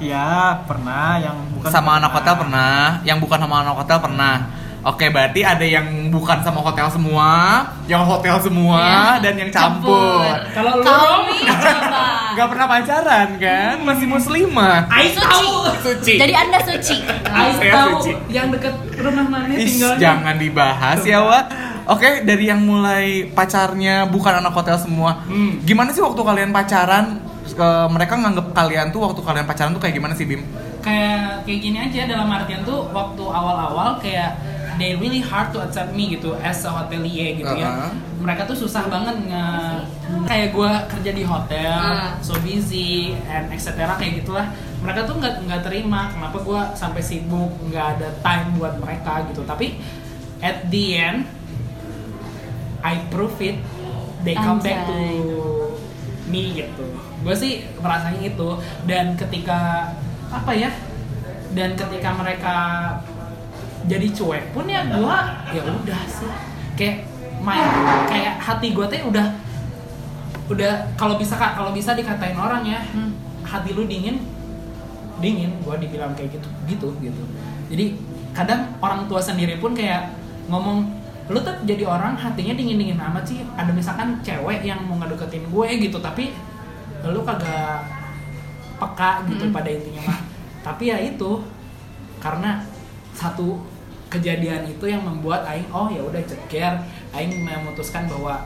[0.00, 1.20] Ya, pernah.
[1.20, 3.04] Yang bukan sama anak hotel pernah.
[3.04, 4.34] Yang bukan sama anak hotel pernah
[4.80, 9.28] Oke, berarti ada yang bukan sama hotel semua, yang hotel semua, Iya.
[9.28, 10.24] dan yang campur.
[10.56, 12.04] Kalau lu Kami coba.
[12.32, 13.74] Gak pernah pacaran kan?
[13.84, 14.88] Masih muslimah.
[14.88, 15.20] I Suci.
[15.20, 15.52] tahu
[15.84, 16.14] Suci.
[16.16, 16.96] Jadi anda suci.
[17.04, 17.50] Tahu
[18.00, 18.12] suci.
[18.32, 21.44] yang deket rumah mana tinggalnya jangan dibahas ya, Wak.
[21.84, 25.20] Oke, dari yang mulai pacarnya bukan anak hotel semua.
[25.28, 25.60] Hmm.
[25.60, 27.20] Gimana sih waktu kalian pacaran?
[27.50, 30.40] Ke, mereka nganggep kalian tuh waktu kalian pacaran tuh kayak gimana sih, Bim?
[30.80, 34.32] kayak kayak gini aja dalam artian tuh waktu awal-awal kayak
[34.80, 37.92] they really hard to accept me gitu as a hotelier gitu ya Uh-huh.
[38.18, 39.46] mereka tuh susah banget nge
[40.24, 42.16] kayak gue kerja di hotel Uh.
[42.18, 44.48] so busy and etc kayak gitulah
[44.80, 49.44] mereka tuh nggak nggak terima kenapa gue sampai sibuk nggak ada time buat mereka gitu
[49.44, 49.76] tapi
[50.40, 51.28] at the end
[52.80, 53.60] I prove it
[54.20, 55.20] they come back to Anjay.
[56.26, 56.86] me gitu
[57.20, 58.48] gue sih merasanya itu
[58.84, 59.92] dan ketika
[60.30, 60.72] apa ya
[61.50, 62.56] dan ketika mereka
[63.86, 65.16] jadi cuek pun ya gue
[65.50, 66.32] ya udah sih
[66.74, 66.96] kayak
[67.40, 67.64] main
[68.06, 69.26] kayak hati gue teh udah
[70.46, 73.14] udah kalau bisa kak kalau bisa dikatain orang ya Hmm.
[73.40, 74.20] hati lu dingin
[75.18, 77.22] dingin gue dibilang kayak gitu gitu gitu
[77.68, 77.94] jadi
[78.30, 80.10] kadang orang tua sendiri pun kayak
[80.46, 80.86] ngomong
[81.26, 85.46] lu tuh jadi orang hatinya dingin dingin amat sih ada misalkan cewek yang mau ngedeketin
[85.46, 86.34] gue gitu tapi
[87.00, 87.86] lu kagak
[88.76, 89.54] peka gitu Mm-mm.
[89.54, 90.20] pada intinya mah
[90.60, 91.40] tapi ya itu
[92.18, 92.60] karena
[93.12, 93.60] satu
[94.10, 96.82] kejadian itu yang membuat aing oh ya udah ceker
[97.14, 98.42] aing memutuskan bahwa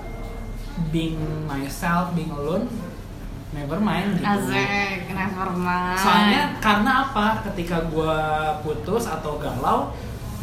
[0.93, 2.69] being myself being alone
[3.55, 4.27] never mind gitu.
[4.27, 5.99] Azek, never mind.
[5.99, 7.27] soalnya karena apa?
[7.49, 8.19] Ketika gue
[8.67, 9.95] putus atau galau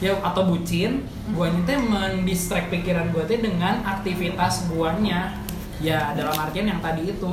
[0.02, 5.38] ya atau bucin gue teh mendistract pikiran gue teh dengan aktivitas guanya.
[5.82, 7.32] Ya dalam artian yang tadi itu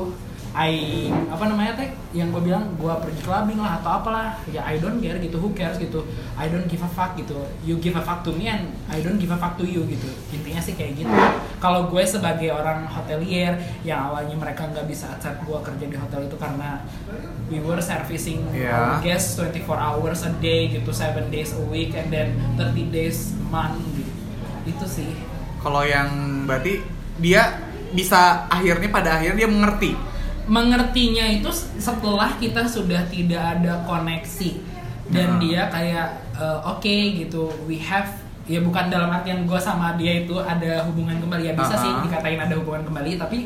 [0.58, 4.42] I apa namanya teh yang gue bilang gue pergi clubbing lah atau apalah.
[4.50, 5.38] Ya I don't care gitu.
[5.38, 6.02] Who cares gitu?
[6.34, 7.46] I don't give a fuck gitu.
[7.62, 10.10] You give a fuck to me and I don't give a fuck to you gitu.
[10.34, 11.14] Intinya sih kayak gitu.
[11.62, 13.54] Kalau gue sebagai orang hotelier
[13.86, 16.82] yang awalnya mereka nggak bisa accept gue kerja di hotel itu karena
[17.46, 22.10] we were servicing our guests 24 hours a day gitu 7 days a week and
[22.10, 24.10] then 30 days a month gitu.
[24.74, 25.14] Itu sih.
[25.62, 26.82] Kalau yang berarti
[27.22, 27.62] dia
[27.94, 29.92] bisa akhirnya pada akhirnya dia mengerti.
[30.48, 34.50] Mengertinya itu setelah kita sudah tidak ada koneksi
[35.08, 35.38] dan Nah.
[35.38, 38.08] dia kayak eh, oke gitu we have
[38.44, 42.00] ya bukan dalam artian gue sama dia itu ada hubungan kembali ya bisa sih Uh-huh.
[42.02, 43.44] dikatain ada hubungan kembali tapi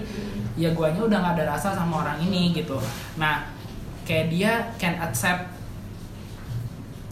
[0.55, 2.79] ya guanya udah nggak ada rasa sama orang ini gitu
[3.17, 3.51] nah
[4.03, 5.51] kayak dia can accept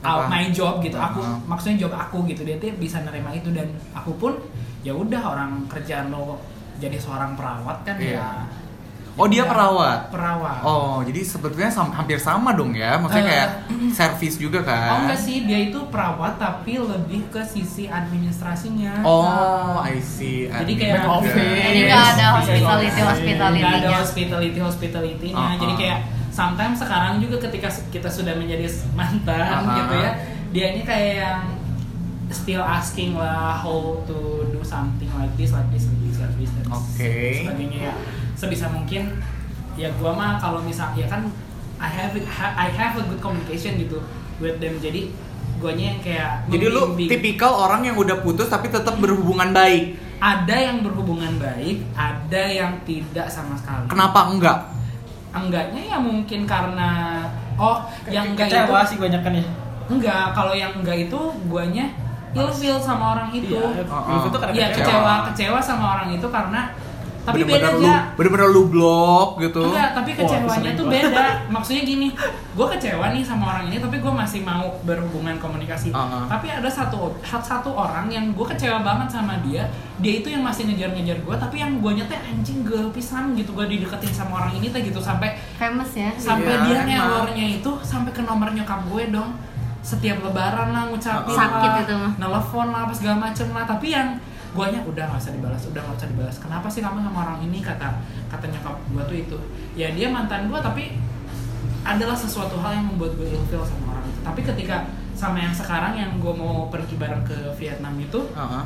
[0.01, 1.39] out my job gitu aku Uh-huh.
[1.45, 4.33] maksudnya job aku gitu dia tuh bisa nerima itu dan aku pun
[4.81, 6.39] ya udah orang kerjaan lo
[6.79, 8.17] jadi seorang perawat kan Iya.
[8.17, 8.29] ya
[9.21, 10.09] Oh dia Ya, perawat.
[10.09, 12.97] perawat Oh, jadi sebetulnya hampir sama dong ya.
[12.97, 13.49] Maksudnya Eh, kayak
[13.93, 14.89] servis juga kan?
[14.89, 19.05] Oh enggak sih, dia itu perawat tapi lebih ke sisi administrasinya.
[19.05, 20.49] Oh, I see.
[20.49, 21.37] Jadi kayak office.
[21.37, 25.37] Jadi nggak ada hospitality hospitality nggak ada hospitality hospitality-nya.
[25.37, 25.61] Uh-uh.
[25.61, 25.99] Jadi kayak
[26.33, 29.77] sometimes sekarang juga ketika kita sudah menjadi mantan Uh-uh.
[29.85, 30.11] gitu ya,
[30.51, 31.41] dia ini kayak yang
[32.31, 34.17] still asking lah how to
[34.49, 37.15] do something like this, like this, like this, like this, dan Oke.
[37.43, 37.95] sebagainya ya.
[38.41, 39.21] Sebisa mungkin
[39.77, 41.29] ya gua mah kalau misal ya kan
[41.77, 44.01] I have it- I have a good communication gitu
[44.39, 44.77] with them.
[44.77, 45.13] Jadi
[45.57, 50.09] guanya yang kayak Jadi lu tipikal orang yang udah putus tapi tetap berhubungan baik.
[50.19, 53.89] ada yang berhubungan baik, ada yang tidak sama sekali.
[53.89, 54.69] Kenapa enggak?
[55.31, 57.25] Enggaknya ya mungkin karena
[57.55, 59.45] oh yang enggak itu Kecewa sih banyak kan ya.
[59.87, 61.89] enggak kalau yang enggak itu guanya
[62.31, 63.57] ilfeel sama orang itu.
[63.57, 64.85] Iya, Oh, itu karena Iya kecewa.
[64.85, 66.61] kecewa kecewa sama orang itu karena
[67.21, 67.97] tapi Bener-bener beda lu, aja.
[68.17, 69.61] bener-bener lu blok gitu.
[69.61, 71.25] Enggak, tapi Wah, kecewanya itu tuh beda.
[71.55, 72.09] Maksudnya gini,
[72.57, 75.93] gue kecewa nih sama orang ini, tapi gue masih mau berhubungan komunikasi.
[75.93, 76.25] Uh-uh.
[76.33, 79.69] Tapi ada satu satu orang yang gue kecewa banget sama dia.
[80.01, 83.53] Dia itu yang masih ngejar-ngejar gue, tapi yang gue nyete anjing gue pisan gitu.
[83.53, 87.71] Gue dideketin sama orang ini teh gitu sampai famous ya sampai Iya, dia ngelornya itu
[87.85, 89.37] sampai ke nomor nyokap gue dong.
[89.81, 92.13] Setiap lebaran lah ngucapin Sakit lah, itu mah.
[92.21, 93.65] nelfon lah apa segala macem lah.
[93.65, 94.17] Tapi yang
[94.51, 96.37] guanya udah nggak usah dibalas, udah nggak usah dibalas.
[96.43, 97.89] Kenapa sih kamu sama orang ini kata
[98.31, 99.39] kata nyokap gue tuh itu.
[99.79, 100.99] Ya dia mantan gue tapi
[101.87, 104.21] adalah sesuatu hal yang membuat gue ilfeel sama orang itu.
[104.21, 104.77] Tapi ketika
[105.15, 108.65] sama yang sekarang yang gue mau pergi bareng ke Vietnam itu, Heeh.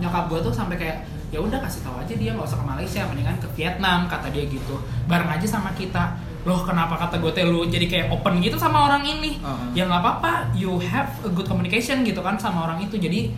[0.00, 0.98] nyokap gue tuh sampai kayak
[1.32, 4.44] ya udah kasih tahu aja dia nggak usah ke Malaysia mendingan ke Vietnam kata dia
[4.44, 4.76] gitu
[5.08, 6.12] bareng aja sama kita
[6.44, 9.72] loh kenapa kata gue teh lu jadi kayak open gitu sama orang ini Uh-uh.
[9.72, 13.32] ya nggak apa-apa you have a good communication gitu kan sama orang itu jadi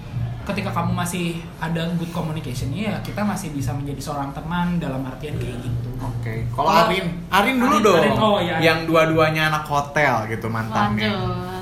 [0.45, 1.27] ketika kamu masih
[1.57, 6.45] ada good communication ya kita masih bisa menjadi seorang teman dalam artian kayak gitu Oke.
[6.51, 7.97] Kalau Kalau- Arin, Arin dulu Arin- dong.
[7.99, 8.63] Arin, oh, iya, Arin.
[8.63, 11.09] Yang dua-duanya anak hotel gitu mantannya.
[11.09, 11.53] waduh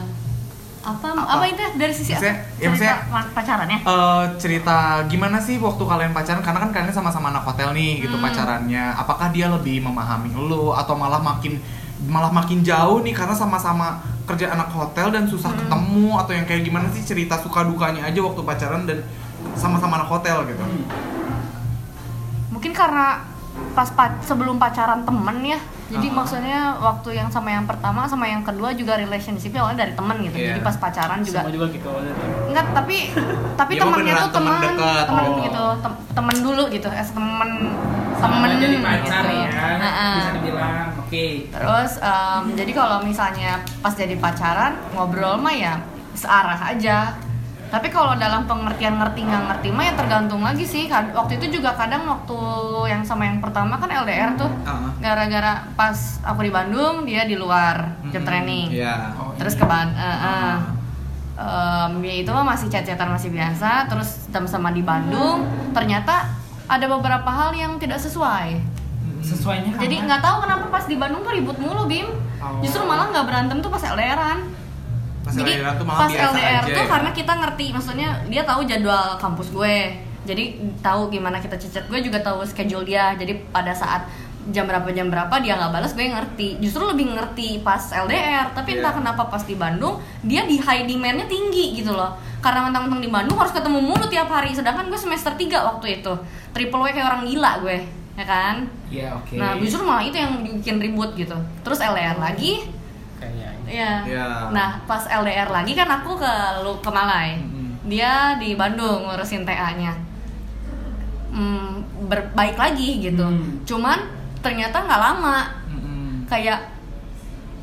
[0.82, 1.22] apa, Apa?
[1.38, 5.78] apa itu dari sisi Maksudnya- ya, cerita maksudnya- ma- pacarannya Eh, cerita gimana sih waktu
[5.80, 8.26] kalian pacaran karena kan kalian sama-sama anak hotel nih gitu Hmm.
[8.26, 11.54] pacarannya apakah dia lebih memahami lu atau malah makin
[12.02, 15.60] malah makin jauh nih karena sama-sama kerja anak hotel dan susah Hmm.
[15.60, 19.02] ketemu atau yang kayak gimana sih cerita suka dukanya aja waktu pacaran dan
[19.54, 20.62] sama-sama anak hotel gitu
[22.48, 23.24] mungkin karena
[23.70, 26.14] pas pa- sebelum pacaran temen ya jadi Ah.
[26.14, 30.36] maksudnya waktu yang sama yang pertama sama yang kedua juga relationshipnya awalnya dari temen gitu
[30.38, 30.48] Iya.
[30.48, 31.88] jadi pas pacaran juga Semua juga gitu.
[32.48, 32.96] enggak tapi
[33.60, 35.04] tapi Ya, temennya tuh temen teman dekat.
[35.04, 35.40] temen Oh.
[35.42, 37.50] gitu tem- temen dulu gitu es temen
[38.14, 39.34] Sama temen jadi pacar gitu.
[39.34, 41.52] ya Nah, bisa dibilang oke.
[41.52, 45.76] Terus em, jadi kalau misalnya pas jadi pacaran ngobrol mah ya
[46.16, 47.12] searah aja.
[47.72, 50.88] Tapi kalau dalam pengertian ngerti nggak ngerti mah ya tergantung lagi sih.
[50.88, 52.36] Waktu itu juga kadang waktu
[52.88, 54.48] yang sama yang pertama kan LDR tuh.
[55.00, 58.72] Gara-gara pas aku di Bandung dia di luar job training.
[58.72, 59.16] Iya.
[59.16, 59.60] Oh, terus iya.
[59.60, 60.56] ke Ban eh, eh.
[61.32, 63.88] Em, ya itu mah masih chat-chatan masih biasa.
[63.88, 66.28] Terus sama-sama di Bandung ternyata
[66.68, 68.81] ada beberapa hal yang tidak sesuai
[69.22, 72.10] sesuainya jadi nggak tahu kenapa pas di Bandung tuh ribut mulu Bim.
[72.42, 72.58] Oh.
[72.58, 74.62] justru malah nggak berantem tuh pas LDRan
[75.22, 76.90] Pas jadi LDR tuh malah pas LDR aja tuh ya?
[76.90, 79.78] karena kita ngerti maksudnya dia tahu jadwal kampus gue.
[80.22, 80.44] Jadi
[80.82, 83.14] tahu gimana kita chat gue juga tahu schedule dia.
[83.14, 84.06] Jadi pada saat
[84.50, 86.58] jam berapa jam berapa dia nggak balas gue ngerti.
[86.58, 88.98] Justru lebih ngerti pas LDR tapi entah Iya.
[88.98, 92.18] kenapa pas di Bandung dia di high demandnya tinggi gitu loh.
[92.42, 94.50] Karena mentang-mentang di Bandung harus ketemu mulu tiap hari.
[94.50, 96.12] Sedangkan gue semester 3 waktu itu.
[96.50, 100.44] Triple W kayak orang gila gue ya kan Iya oke nah justru malah itu yang
[100.44, 102.68] bikin ribut gitu terus LDR lagi
[103.16, 103.92] kayaknya Iya.
[104.04, 104.26] Iya.
[104.50, 107.38] Nah, pas LDR lagi kan aku ke lu ke Malai.
[107.38, 107.78] Mm-mm.
[107.86, 109.94] Dia di Bandung ngurusin TA-nya.
[111.32, 113.22] Hmm, berbaik lagi gitu.
[113.24, 113.62] Hmm.
[113.64, 113.96] Cuman
[114.42, 115.38] ternyata nggak lama.
[115.70, 116.26] Mm-mm.
[116.28, 116.74] Kayak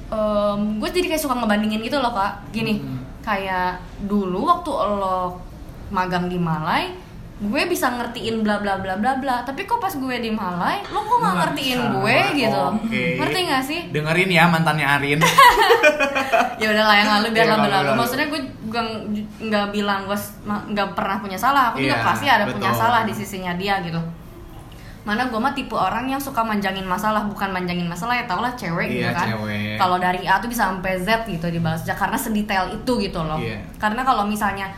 [0.10, 2.50] em, gue jadi kayak suka ngebandingin gitu loh kak.
[2.50, 3.04] Gini, Hmm.
[3.22, 5.38] kayak dulu waktu lo
[5.92, 6.96] magang di Malai,
[7.40, 9.36] gue bisa ngertiin bla bla bla bla bla.
[9.42, 11.94] Tapi kok pas gue di Malai, lo kok nggak Nggak ngertiin bisa.
[11.94, 12.64] gue gitu?
[12.70, 13.04] Oke.
[13.16, 13.80] Ngerti nggak sih?
[13.90, 15.20] dengerin ya mantannya Arin
[16.62, 18.82] ya udahlah yang lalu biar Yang lalu lalu, maksudnya gue juga
[19.40, 22.78] nggak bilang gue nggak pernah punya salah aku juga Iya, pasti ada punya betul.
[22.78, 24.00] salah di sisinya dia gitu
[25.00, 28.52] mana gue mah tipe orang yang suka manjangin masalah bukan manjangin masalah ya tau lah
[28.54, 29.28] cewek gitu Iya, kan
[29.80, 33.64] kalau dari A tuh bisa sampai Z gitu dibalas karena sedetail itu gitu loh Iya.
[33.80, 34.70] karena kalau misalnya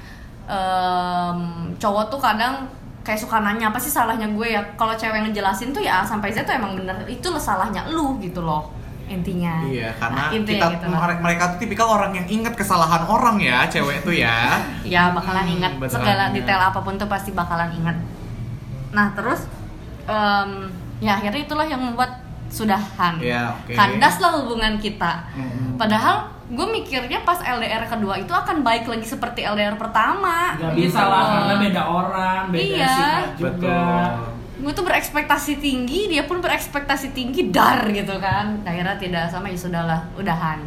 [0.46, 1.38] em,
[1.76, 2.66] cowok tuh kadang
[3.02, 6.30] kayak suka nanya apa sih salahnya gue ya kalau cewek ngejelasin tuh ya A sampai
[6.30, 8.70] Z tuh emang bener itu salahnya lu gitu loh
[9.08, 10.98] intinya Iya, karena Nah, intinya kita gitu loh.
[10.98, 14.56] mere- mereka tuh tipikal orang yang inget kesalahan orang ya, cewek tuh ya.
[14.88, 16.36] Ya bakalan Hmm, ingat beneran segala ingat.
[16.40, 17.98] detail apa pun tuh pasti bakalan ingat.
[18.92, 19.52] Nah terus
[20.06, 23.72] em, ya akhirnya itulah yang membuat sudahan Iya, oke.
[23.72, 25.76] kandaslah hubungan kita Mm-mm.
[25.76, 30.92] padahal gue mikirnya pas LDR kedua itu akan baik lagi seperti LDR pertama Gak gitu
[30.92, 31.28] bisa lah loh.
[31.34, 32.92] karena beda orang, beda Iya.
[32.92, 33.48] sifat juga.
[33.48, 34.06] Betul.
[34.62, 39.58] gue tuh berekspektasi tinggi dia pun berekspektasi tinggi dar gitu kan akhirnya tidak sama ya
[39.58, 40.62] sudahlah udahan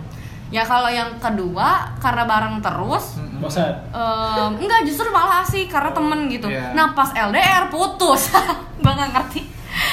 [0.51, 6.27] ya kalau yang kedua karena bareng terus bosan em, enggak justru malah sih karena temen
[6.27, 6.73] gitu Iya.
[6.73, 8.35] nah pas LDR putus
[8.83, 9.41] gue nggak ngerti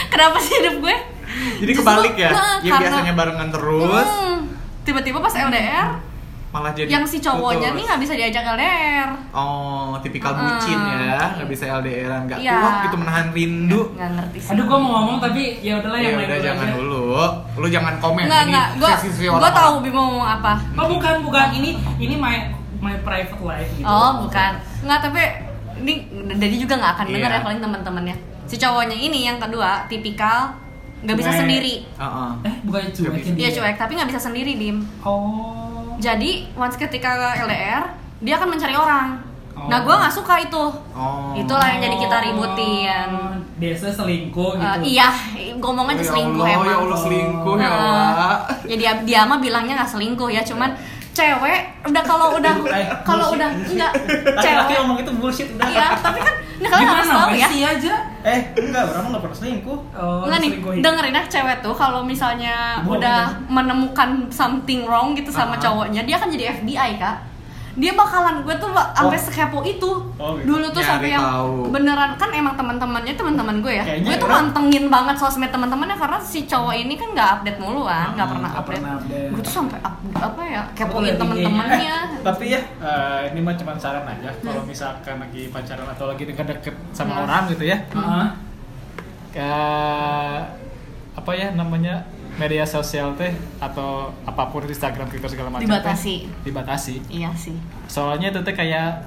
[0.07, 0.95] kenapa sih hidup gue
[1.57, 2.29] Jadi Justru- kebalik ya.
[2.29, 4.37] Nah, Yang karena- biasanya barengan terus Hmm,
[4.81, 5.87] tiba-tiba pas LDR
[6.51, 7.77] malah jadi yang si cowoknya putus.
[7.77, 10.43] nih nggak bisa diajak LDR Oh, tipikal Heeh.
[10.51, 12.59] bucin ya, nggak bisa LDRan, nggak Iya.
[12.59, 13.81] kuat gitu menahan rindu.
[13.93, 16.67] nggak ngerti sih Aduh, gua mau ngomong tapi ya udahlah Ya yang udah lain jangan
[16.67, 16.75] aja.
[16.75, 17.03] dulu.
[17.55, 19.55] Lu jangan komen nggak ini nggak gue gue orang-orang.
[19.55, 22.35] tahu Bimo mau ngomong apa Oh bukan bukan ini ini my
[22.79, 23.87] my private life gitu.
[23.87, 25.21] Oh bukan, nggak tapi
[25.79, 25.93] ini
[26.35, 27.37] Dedi juga nggak akan dengar Iya.
[27.37, 28.15] ya paling teman-temannya.
[28.43, 30.51] Si cowoknya ini yang kedua tipikal
[31.01, 31.39] nggak bisa Cuek.
[31.39, 31.73] sendiri.
[31.91, 32.29] Heeh.
[32.43, 33.55] Eh bukan cuekin Dia dia.
[33.55, 34.77] cuek tapi nggak bisa sendiri dim.
[35.01, 35.97] Oh.
[35.97, 37.83] Jadi once ketika LDR
[38.19, 39.09] dia akan mencari orang.
[39.51, 39.67] Oh.
[39.67, 40.63] Nah gue nggak suka itu.
[40.91, 41.33] Oh.
[41.33, 43.09] Itulah yang jadi kita ributin.
[43.57, 44.65] Biasa selingkuh gitu.
[44.81, 45.09] Eh, iya,
[45.55, 46.65] ngomong aja Ya selingkuh Allah, emang.
[46.65, 48.35] Ya Allah selingkuh ya Nah, Allah.
[48.63, 50.73] Ya dia, dia mah bilangnya nggak selingkuh ya, cuman
[51.11, 53.91] cewek udah kalau udah Eh, kalau udah enggak
[54.35, 57.47] cewek ngomong itu bullshit udah Iya, tapi kan nah, kalian harus Gimana tahu ya.
[57.67, 57.95] aja?
[58.23, 62.81] Eh enggak orang nggak pernah selingkuh Oh, Enggak nih, dengerin ya cewek tuh kalau misalnya
[62.81, 63.47] Bohong udah aja.
[63.47, 65.61] menemukan something wrong gitu sama Ah.
[65.61, 67.15] cowoknya, dia akan jadi FBI kak.
[67.73, 69.23] Dia bakalan gue tuh sampai Oh.
[69.23, 69.91] sekepo itu.
[70.15, 70.45] Oh, gitu.
[70.49, 71.55] Dulu tuh Nyari sampai yang tahu.
[71.69, 73.83] beneran kan emang teman-temannya teman-teman gue ya.
[73.83, 77.59] Kayaknya gue tuh orang- mantengin banget sosmed teman-temannya karena si cowok ini kan nggak update
[77.59, 78.67] mulu kan, nggak Hmm, pernah update.
[78.77, 79.29] pernah update.
[79.29, 81.95] Gue tuh sampai up, apa ya kepoin teman-temannya.
[82.21, 86.75] tapi ya eh, ini mah cuma saran aja kalau misalkan lagi pacaran atau lagi deket-deket
[86.91, 87.23] sama Hmm.
[87.23, 88.25] orang gitu ya Heeh.
[89.31, 89.49] ke
[91.13, 92.03] apa ya namanya
[92.33, 96.15] media sosial teh atau apa pun Instagram Twitter segala macam teh, Dibatasi.
[96.41, 97.55] dibatasi Iya sih.
[97.85, 99.03] soalnya itu teh kayak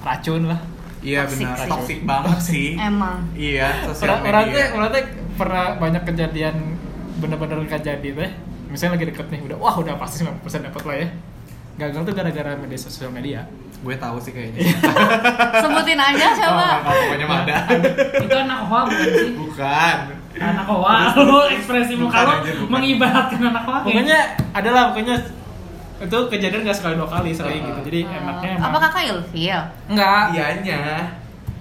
[0.00, 0.60] racun lah
[0.98, 1.70] Iya Toxic benar, sih.
[1.70, 2.68] toxic banget sih.
[2.90, 3.22] Emang.
[3.32, 4.74] Iya, sosial orang orang teh media.
[4.74, 6.54] orang teh pernah banyak kejadian
[7.16, 8.30] bener-bener kejadian teh
[8.66, 11.08] misalnya lagi deket nih udah wah udah pasti 90% dapat lah ya
[11.78, 13.46] gagal tuh gara-gara media sosial media
[13.78, 14.74] Gue tahu sih kayaknya.
[15.62, 16.66] Sebutin aja Oh, coba.
[16.82, 17.56] nggak, pokoknya mah ada.
[18.18, 19.30] Itu anak hoa bukan sih?
[19.38, 19.96] Bukan.
[20.38, 22.34] Anak hoa, lu ekspresi muka lu
[22.66, 23.78] mengibaratkan anak hoa.
[23.82, 24.18] pokoknya
[24.50, 25.16] adalah pokoknya
[25.98, 29.60] itu kejadian gak sekali dua kali sering Uh, gitu jadi enaknya emang Apa kakak ilfil?
[29.86, 30.82] enggak Ianya.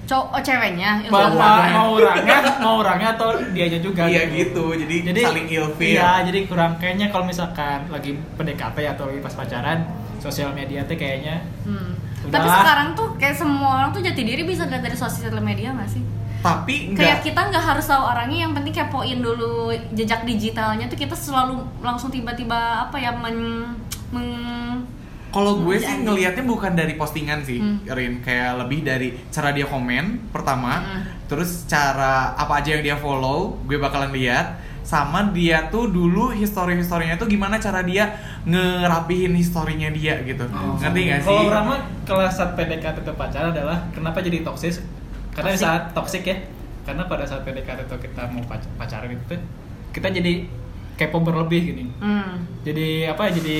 [0.05, 1.35] Cowok oh, ceweknya ilfil.
[1.35, 4.71] mau, orangnya mau orangnya atau dianya juga Iya gitu.
[4.71, 5.89] Jadi, jadi saling ilfil.
[5.89, 9.83] iya jadi kurang kayaknya kalau misalkan lagi PDKT atau lagi pas pacaran
[10.17, 11.97] sosial media teh kayaknya Hmm.
[12.23, 12.39] Udahlah.
[12.39, 15.87] Tapi sekarang tuh kayak semua orang tuh jati diri bisa lihat dari sosial media gak
[15.87, 16.01] sih?
[16.39, 17.19] Tapi Kayak enggak.
[17.26, 19.52] kita nggak harus tahu orangnya, yang penting kepoin dulu
[19.91, 23.67] jejak digitalnya tuh kita selalu langsung tiba-tiba apa ya men,
[24.10, 24.86] men-
[25.28, 27.84] Kalau gue sih ngelihatnya bukan dari postingan sih, Hmm.
[27.86, 28.21] Rin.
[28.21, 31.04] Kayak lebih dari cara dia komen pertama, Hmm.
[31.26, 34.56] terus cara apa aja yang dia follow, gue bakalan lihat.
[34.82, 38.08] Sama dia tuh dulu histori-historinya tuh gimana cara dia
[38.47, 40.47] ngerapihin historinya dia gitu.
[40.47, 40.80] Oh.
[40.80, 41.28] Ngerti gak sih?
[41.28, 44.80] kalau orang mah kelas saat PDKT atau pacaran adalah kenapa jadi toksis
[45.38, 45.62] karena Toxic.
[45.62, 46.38] saat toksik ya
[46.82, 49.38] karena pada saat PDKT atau kita mau pac- pacaran itu
[49.93, 50.34] kita jadi
[50.95, 52.65] kepo berlebih gini hmm.
[52.65, 53.58] jadi apa ya jadi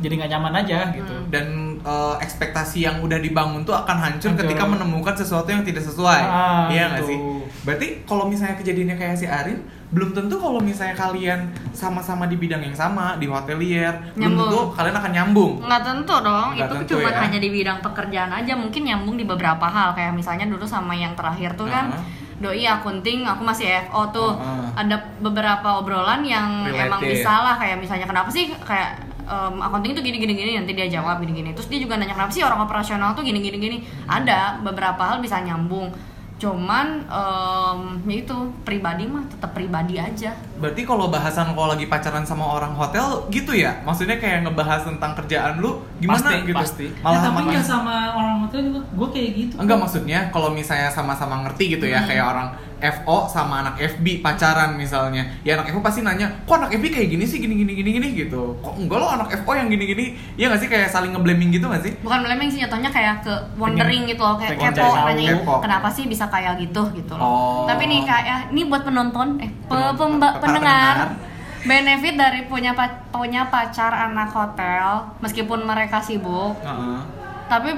[0.00, 1.30] jadi nggak nyaman aja gitu Hmm.
[1.30, 1.46] dan
[1.82, 4.40] eh, ekspektasi yang udah dibangun tuh akan hancur Hancur.
[4.42, 6.20] ketika menemukan sesuatu yang tidak sesuai.
[6.22, 7.08] Ah, iya nggak gitu.
[7.08, 7.18] sih?
[7.60, 11.40] Berarti kalau misalnya kejadiannya kayak si Arin, belum tentu kalau misalnya kalian
[11.70, 14.46] sama-sama di bidang yang sama di hotelier, belum Nyambung.
[14.46, 15.52] tentu kalian akan nyambung.
[15.60, 17.18] nggak tentu dong Nggak itu tentu cuma ya.
[17.20, 21.12] hanya di bidang pekerjaan aja mungkin nyambung di beberapa hal kayak misalnya dulu sama yang
[21.12, 22.02] terakhir tuh kan Nah.
[22.40, 24.64] doi akunting aku masih FO tuh Heeh.
[24.78, 26.86] ada beberapa obrolan yang Related.
[26.86, 28.96] emang bisa lah kayak misalnya kenapa sih kayak
[29.30, 32.12] em, accounting itu gini gini gini nanti dia jawab gini gini terus dia juga nanya
[32.12, 35.94] kenapa sih orang operasional tuh gini gini gini ada beberapa hal bisa nyambung
[36.36, 42.20] cuman em, ya itu pribadi mah tetap pribadi aja Berarti kalau bahasan kalau lagi pacaran
[42.22, 43.80] sama orang hotel gitu ya?
[43.80, 46.56] Maksudnya kayak ngebahas tentang kerjaan lu gimana Pasti, gitu?
[46.56, 46.86] pasti.
[47.00, 48.80] Malah Ya, tapi sama nggak sama orang hotel juga.
[48.90, 49.54] Gue kayak gitu.
[49.56, 52.08] Enggak maksudnya kalau misalnya sama-sama ngerti gitu ya Hmm.
[52.08, 52.48] kayak orang
[52.82, 55.22] FO sama anak FB pacaran misalnya.
[55.40, 58.08] Ya anak FO pasti nanya, "Kok anak FB kayak gini sih gini gini gini gini?"
[58.18, 58.56] gitu.
[58.58, 60.16] Kok enggak lo anak FO yang gini-gini?
[60.34, 61.92] Iya nggak sih kayak saling ngeblaming gitu nggak sih?
[62.00, 65.54] bukan blaming sih jatuhnya kayak ke wondering gitu loh kayak pengen kepo nanyain Kepo.
[65.60, 67.62] kenapa sih bisa kayak gitu gitu loh Oh.
[67.64, 71.12] tapi nih kayak ini buat penonton eh pe- pemba- pendengar
[71.60, 74.86] benefit dari punya pa- punya pacar anak hotel
[75.18, 76.98] meskipun mereka sibuk Heeh.
[77.46, 77.70] tapi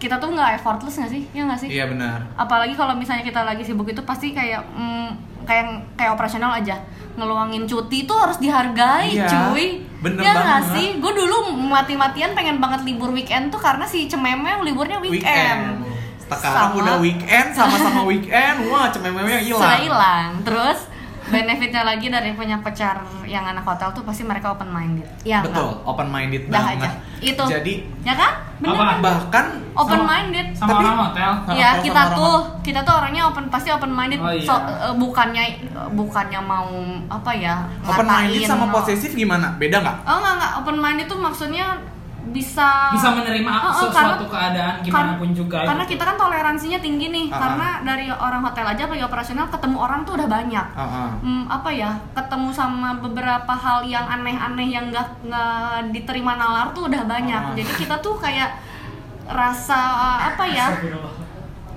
[0.00, 1.22] kita tuh nggak effortless nggak sih?
[1.30, 1.68] Ya nggak sih?
[1.68, 2.18] Iya benar.
[2.34, 5.08] apalagi kalau misalnya kita lagi sibuk itu pasti kayak mm,
[5.44, 6.80] kayak kayak operasional aja.
[7.10, 9.84] Ngeluangin cuti tuh harus dihargai Iya, cuy.
[10.00, 10.86] bener ya nggak sih?
[10.96, 15.60] Gue dulu mati-matian pengen banget libur weekend tuh karena si cememe liburnya weekend, weekend.
[16.22, 19.60] Sekarang Sama- udah weekend sama-sama weekend, wah cemememnya hilang.
[19.60, 20.28] sudah hilang.
[20.40, 20.78] Terus
[21.30, 25.80] benefitnya lagi dari punya pacar yang anak hotel tuh pasti mereka open minded ya Betul,
[25.82, 26.78] open minded Dah banget.
[26.82, 26.90] aja.
[27.20, 27.44] Itu.
[27.44, 28.84] Jadi ya kan bener Apa?
[28.84, 28.98] kan?
[29.00, 32.80] bahkan open Sama- minded sama Tapi- orang hotel Sama ya hotel, kita tuh orang- kita
[32.82, 34.42] tuh orangnya open pasti open minded Oh, iya.
[34.42, 35.42] so, eh, bukannya
[35.90, 36.68] bukannya mau
[37.08, 39.56] apa ya open minded sama posesif gimana?
[39.56, 39.96] Beda nggak?
[40.02, 41.66] oh enggak enggak open minded tuh maksudnya
[42.22, 45.92] bisa bisa menerima Oh, oh, sesuatu karena- keadaan gimana pun juga karena gitu.
[45.92, 47.40] kita kan toleransinya tinggi nih Ah, ah.
[47.40, 51.08] karena dari orang hotel aja apalagi operasional ketemu orang tuh udah banyak Heeh.
[51.18, 56.86] Hmm, apa ya ketemu sama beberapa hal yang aneh-aneh yang nggak nggak diterima nalar tuh
[56.86, 57.56] udah banyak Ah.
[57.56, 58.52] jadi kita tuh kayak
[59.26, 59.80] rasa
[60.28, 60.66] apa ya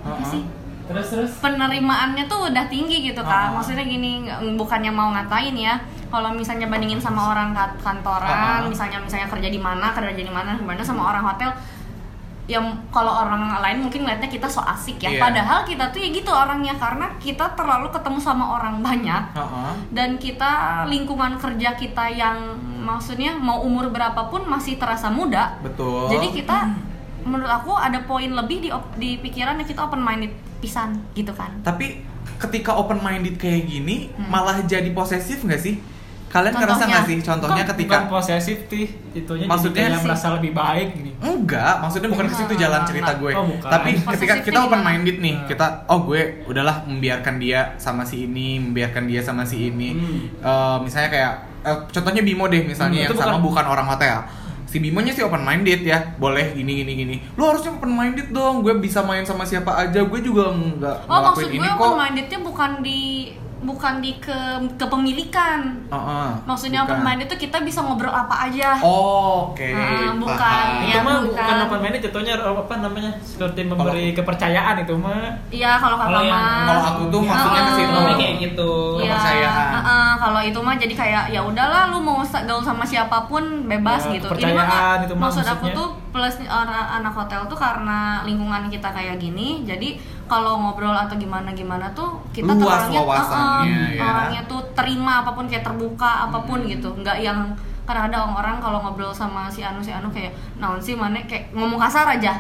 [0.04, 0.44] apa sih
[0.84, 1.32] terus terus?
[1.40, 4.28] Penerimaannya tuh udah tinggi gitu kan maksudnya gini
[4.60, 5.80] bukannya mau ngatain ya.
[6.14, 10.86] Kalau misalnya bandingin sama orang kantoran misalnya misalnya kerja di mana kerja di mana gimana
[10.86, 11.50] sama orang hotel
[12.44, 15.16] yang kalau orang lain mungkin ngeliatnya kita so asik ya.
[15.16, 15.22] Iya.
[15.24, 19.24] padahal kita tuh ya gitu orangnya karena kita terlalu ketemu sama orang banyak.
[19.32, 19.72] Heeh.
[19.96, 25.56] dan kita lingkungan kerja kita yang maksudnya mau umur berapapun masih terasa muda.
[25.64, 26.12] Betul.
[26.12, 26.58] jadi kita
[27.24, 31.52] menurut aku ada poin lebih di di pikiran yang kita open minded pisan gitu kan
[31.62, 32.04] Tapi
[32.38, 34.28] ketika open minded kayak gini Hmm.
[34.28, 35.76] malah jadi posesif nggak sih?
[36.26, 36.90] Kalian ngerasa Contohnya?
[36.90, 37.18] nggak sih?
[37.22, 41.74] Contohnya Bukan ketika posesif tih itunya Maksudnya jadi kayak sih- merasa lebih baik gini Enggak,
[41.80, 43.32] maksudnya bukan ke situ jalan cerita gue.
[43.32, 43.70] Oh, bukan.
[43.70, 44.90] Tapi Posesif ketika kita open gimana?
[44.90, 45.46] minded nih, Hmm.
[45.46, 49.90] kita oh gue udahlah membiarkan dia sama si ini, membiarkan dia sama si ini.
[49.94, 50.20] Hmm.
[50.36, 51.32] Eh, misalnya kayak
[51.62, 54.18] eh, contohnya Bimo deh misalnya Hmm, yang itu sama bukan- bukan orang hotel.
[54.74, 57.16] Si Bimonya sih open minded ya, boleh gini gini gini.
[57.38, 61.20] Lu harusnya open minded dong, gue bisa main sama siapa aja, gue juga nggak oh
[61.30, 63.30] maksud gue ini open mindednya bukan di
[63.64, 64.36] bukan di ke
[64.78, 66.94] kepemilikan Heeh, maksudnya bukan.
[66.94, 69.70] open minded tuh kita bisa ngobrol apa aja Oh, Oke.
[69.70, 70.36] Ah, bukan.
[70.38, 70.84] paham.
[70.84, 71.34] itu Ya, mah bukan.
[71.34, 76.66] bukan open minded jatuhnya apa namanya seperti memberi kepercayaan itu mah iya kalau kata mah
[76.66, 78.00] Kalau aku tuh maksudnya ke situ.
[78.14, 79.70] Kayak gitu Iya, kepercayaan.
[79.74, 84.06] heeh, kalau itu mah jadi kayak ya udahlah lu mau gaul sama siapa pun bebas
[84.06, 84.28] Ya, gitu.
[84.28, 85.76] kepercayaan mah itu mah maksud aku maksudnya.
[85.76, 91.16] tuh plus orang anak hotel tuh karena lingkungan kita kayak gini, jadi kalau ngobrol atau
[91.20, 94.02] gimana gimana tuh kita tuh orangnya wawasannya, heeh, ya.
[94.04, 98.64] orangnya tuh terima apa pun kayak terbuka apa pun gitu, nggak yang karena ada orang
[98.64, 101.20] kalau ngobrol sama si Anu si Anu kayak naon sih mana?
[101.28, 102.40] Kayak ngomong kasar aja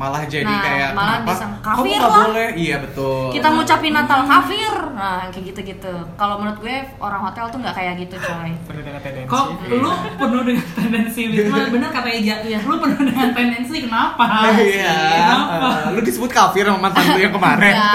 [0.00, 1.32] malah jadi Nah, kayak malah kenapa?
[1.36, 2.20] kamu kafir nggak lah.
[2.24, 2.48] boleh?
[2.56, 3.24] Iya betul.
[3.30, 4.72] Kita ngucapin Natal kafir.
[4.90, 5.94] Nah kayak gitu-gitu.
[6.14, 8.50] Kalau menurut gue orang hotel tuh nggak kayak gitu coy.
[8.64, 9.28] Penuh dengan tendensi.
[9.28, 11.56] Kok lu penuh dengan tendensi Wisma?
[11.74, 12.34] Bener kata Eja.
[12.40, 12.58] Iya.
[12.62, 14.24] lu penuh dengan tendensi kenapa?
[14.72, 14.96] Iya.
[15.12, 15.68] Kenapa?
[15.68, 17.74] Eh, lu disebut kafir sama mantan lu yang kemarin.
[17.76, 17.92] Ya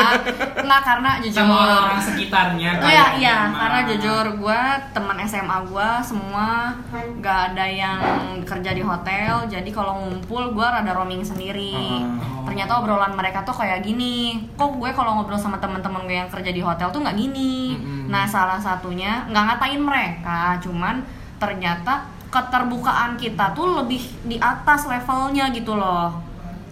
[0.61, 1.35] nggak karena jujur.
[1.35, 3.57] sama orang-orang sekitarnya Oh ya, iya, mah.
[3.59, 6.73] karena jujur gue teman SMA gue semua
[7.19, 7.99] gak ada yang
[8.43, 11.94] kerja di hotel, jadi kalau ngumpul gue rada roaming sendiri.
[12.03, 12.43] Oh.
[12.49, 14.43] Ternyata obrolan mereka tuh kayak gini.
[14.59, 17.75] Kok gue kalau ngobrol sama teman-teman gue yang kerja di hotel tuh nggak gini.
[17.77, 18.11] Mm-mm.
[18.11, 21.01] Nah salah satunya nggak ngatain mereka, cuman
[21.39, 26.11] ternyata keterbukaan kita tuh lebih di atas levelnya gitu loh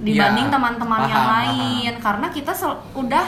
[0.03, 3.23] dibanding Ya, teman-teman yang paham, lain karena kita sel- udah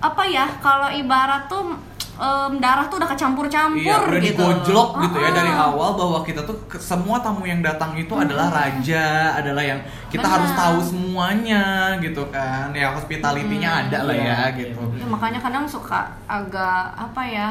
[0.00, 1.72] apa ya kalau ibarat tuh
[2.16, 5.66] em, darah tuh udah kecampur-campur Iya, udah gitu digojlok gitu ya Ah, dari ah.
[5.66, 9.76] awal bahwa kita tuh ke- semua tamu yang datang itu adalah raja, adalah yang
[10.06, 10.34] kita Benar.
[10.34, 11.64] harus tahu semuanya
[11.98, 12.72] gitu kan.
[12.72, 13.82] Ya hospitality-nya Hmm.
[13.84, 14.80] ada lah ya Iya, gitu.
[14.90, 15.00] iya.
[15.00, 17.48] Ya, makanya kadang suka agak apa ya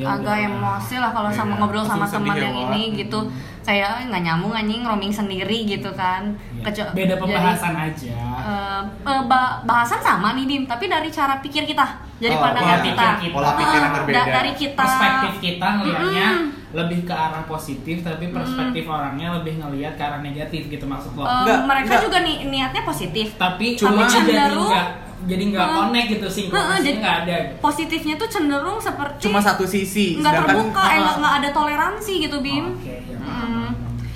[0.00, 0.48] Ya agak udah.
[0.48, 2.64] emosi lah kalau sama Iya, ngobrol sama teman ya, yang Wak.
[2.70, 3.20] ini gitu
[3.60, 6.64] kayak nggak nyambung anjing roaming sendiri gitu kan Iya.
[6.64, 11.36] Kecu- beda jadi, pembahasan aja eh, eh, ba- bahasan sama nih Dim tapi dari cara
[11.38, 11.84] pikir kita
[12.16, 12.86] dari Oh, pandangan iya.
[12.86, 13.36] kita Pikir kita.
[13.36, 14.16] Pola pikir yang Ah, berbeda.
[14.16, 16.48] da- dari kita perspektif kita ngelihatnya Mm-mm.
[16.72, 21.22] lebih ke arah positif tapi perspektif orangnya lebih ngelihat ke arah negatif gitu maksud lo
[21.22, 22.02] Eh, Enggak, mereka enggak.
[22.02, 24.72] juga nih niatnya positif tapi Cuma- tapi jadi cenderung-
[25.22, 25.76] jadi nggak Hmm.
[25.78, 30.32] connect gitu Heeh, sinkronisasinya jadi- nggak ada positifnya tuh cenderung seperti Cuma satu sisi, nggak
[30.38, 30.98] terbuka eh, Ah.
[30.98, 33.20] nggak nggak ada toleransi gitu bim Oke, ya, Mm.
[33.20, 33.64] paham.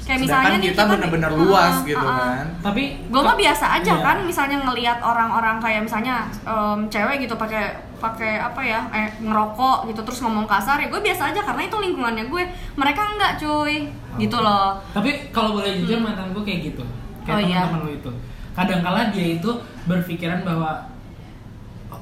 [0.01, 2.17] kayak sedangkan misalnya nih kita bener-bener Ah, luas ah, gitu ah.
[2.19, 2.47] kan.
[2.63, 4.03] tapi gue mah biasa aja Iya.
[4.03, 7.65] kan misalnya ngelihat orang-orang kayak misalnya em, cewek gitu pakai
[7.97, 11.77] pakai apa ya eh ngerokok gitu terus ngomong kasar ya gue biasa aja karena itu
[11.79, 12.43] lingkungannya gue
[12.75, 16.85] mereka enggak cuy gitu loh tapi kalau boleh jujur mantan gue kayak gitu
[17.23, 17.61] kayak Oh, iya.
[17.63, 18.11] teman-teman lu itu
[18.53, 19.51] kadangkala dia itu
[19.85, 20.94] berpikiran bahwa "Oh,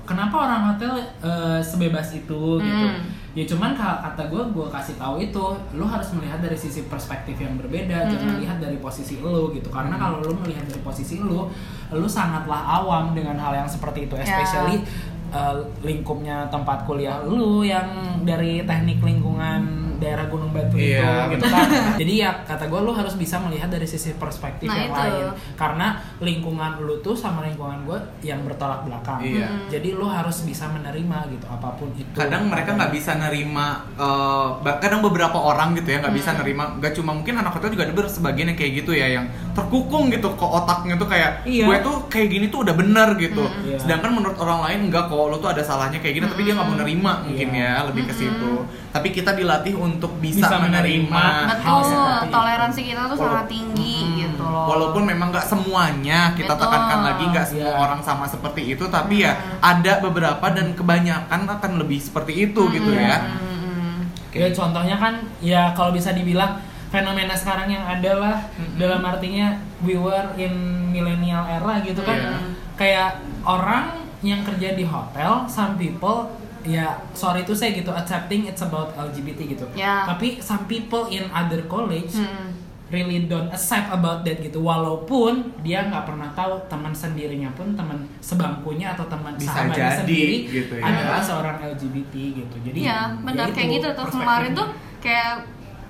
[0.02, 3.00] kenapa orang hotel eh, sebebas itu gitu Hmm.
[3.32, 7.32] ya cuman kalau kata gue gue kasih tahu itu lu harus melihat dari sisi perspektif
[7.34, 8.42] yang berbeda jangan Mm-mm.
[8.42, 10.02] lihat dari posisi lu gitu karena Hmm.
[10.02, 11.48] kalau lu melihat dari posisi lu
[11.90, 14.24] lu sangatlah awam dengan hal yang seperti itu Ya.
[14.26, 14.84] especially
[15.30, 17.88] eh, lingkupnya tempat kuliah lu yang
[18.20, 21.68] dari teknik lingkungan daerah Gunung Batu Iya, itu gitu kan.
[21.94, 24.98] Jadi ya kata gue lu harus bisa melihat dari sisi perspektif Nah, yang itu.
[24.98, 25.26] lain.
[25.54, 25.86] Karena
[26.18, 29.22] lingkungan lu tuh sama lingkungan gue yang bertolak belakang.
[29.22, 29.44] Iya.
[29.44, 29.68] Hmm.
[29.68, 32.10] jadi lu harus bisa menerima gitu apa pun itu.
[32.12, 36.74] Kadang mereka nggak bisa nerima eh, ba- kadang beberapa orang gitu ya nggak bisa nerima.
[36.76, 40.32] Nggak cuma mungkin anak hotel juga ada sebagian yang kayak gitu ya yang terkukung gitu
[40.32, 41.64] ke otaknya tuh kayak Iya.
[41.64, 43.44] gue tuh kayak gini tuh udah bener gitu.
[43.62, 43.78] Iya.
[43.78, 46.64] sedangkan menurut orang lain enggak kok lo tuh ada salahnya kayak gini tapi dia nggak
[46.64, 47.68] mau nerima mungkin Iya.
[47.76, 48.52] ya lebih ke situ
[48.92, 51.56] tapi kita dilatih untuk bisa, Bisa menerima, menerima.
[51.58, 52.28] hal betul itu.
[52.28, 54.20] toleransi kita tuh Walau- sangat tinggi Mm-mm.
[54.20, 56.62] gitu loh Walaupun memang nggak semuanya kita Betul.
[56.62, 57.80] tekankan lagi nggak semua Iya.
[57.80, 59.58] orang sama seperti itu, tapi ya Mm.
[59.58, 63.16] ada beberapa dan kebanyakan akan lebih seperti itu gitu ya.
[63.18, 64.12] Mm-mm.
[64.30, 68.36] Ya contohnya kan ya kalau bisa dibilang fenomena sekarang yang ada lah
[68.76, 70.52] dalam artinya we were in
[70.88, 72.36] millennial era gitu kan Iya.
[72.74, 73.10] kayak
[73.42, 73.88] orang
[74.20, 76.28] yang kerja di hotel some people
[76.64, 80.06] ya sorry to say gitu accepting it's about LGBT gitu Ya.
[80.06, 82.54] tapi some people in other college Mm-mm.
[82.88, 87.98] really don't accept about that gitu walaupun dia nggak pernah tahu teman sendirinya pun teman
[88.18, 90.84] sebangkunya atun teman Bisa sahabatnya jadi, sendiri gitu ya.
[90.84, 95.32] adalah seorang LGBT gitu jadi Iya, benar ya kayak itu gitu tuh kemarin tuh kayak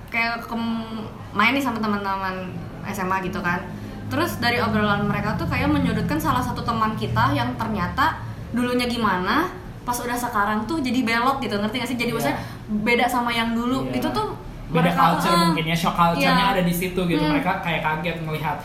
[0.07, 2.53] kayak kem- main nih sama teman-teman
[2.85, 3.65] SMA gitu kan.
[4.05, 8.21] Terus dari obrolan mereka tuh kayak menyudutkan salah satu teman kita yang ternyata
[8.51, 9.49] dulunya gimana,
[9.83, 11.95] pas udah sekarang tuh jadi belok gitu, ngerti gak sih?
[11.95, 12.15] Jadi Iya.
[12.15, 12.37] maksudnya
[12.81, 13.85] beda sama yang dulu.
[13.85, 13.99] Iya.
[13.99, 14.27] Itu tuh
[14.65, 16.53] beda culture eh, mungkin ya shock culture-nya iya.
[16.53, 17.31] ada di situ gitu Hmm.
[17.31, 18.57] mereka kayak kaget melihat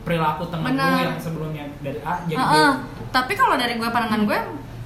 [0.00, 2.72] perilaku temen gue yang sebelumnya dari A jadi B Heeh.
[2.72, 3.02] gitu.
[3.10, 4.38] Tapi kalau dari gue pandangan gue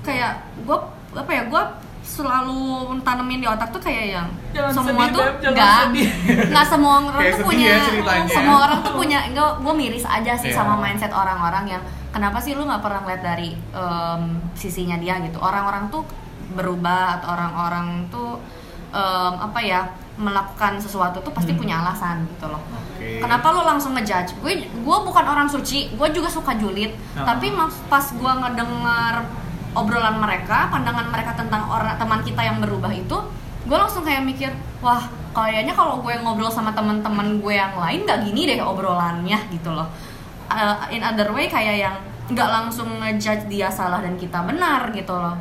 [0.03, 0.79] kayak gue
[1.15, 1.63] apa ya gue
[2.05, 2.61] selalu
[3.01, 6.09] tanemin di otak tuh kayak yang Jangan semua sedih, tuh Beb, jangan nggak sedih.
[6.53, 7.81] nggak semua orang Kayak tuh punya ya
[8.29, 10.57] semua orang tuh punya enggak gue miris aja sih Iya.
[10.57, 11.83] sama mindset orang-orang yang
[12.15, 14.23] kenapa sih lu nggak pernah ngeliat dari em,
[14.55, 16.07] sisinya dia gitu orang-orang tuh
[16.55, 18.39] berubah atau orang-orang tuh
[18.89, 19.81] em, apa ya
[20.15, 21.59] melakukan sesuatu tuh pasti Hmm.
[21.59, 22.63] punya alasan gitu loh
[22.95, 23.19] Oke.
[23.19, 24.39] Kenapa lo langsung ngejudge?
[24.39, 26.95] Gue gue bukan orang suci, gue juga suka julid.
[27.13, 27.51] Tapi
[27.85, 29.15] pas gue ngedenger
[29.75, 33.19] obrolan mereka, pandangan mereka tentang orang teman kita yang berubah itu,
[33.67, 35.03] gue langsung kayak mikir, wah
[35.35, 39.91] kayaknya kalau gue ngobrol sama teman-teman gue yang lain nggak gini deh obrolannya gitu loh.
[40.45, 45.13] Uh, in other way kayak yang nggak langsung ngejudge dia salah dan kita benar gitu
[45.13, 45.37] loh.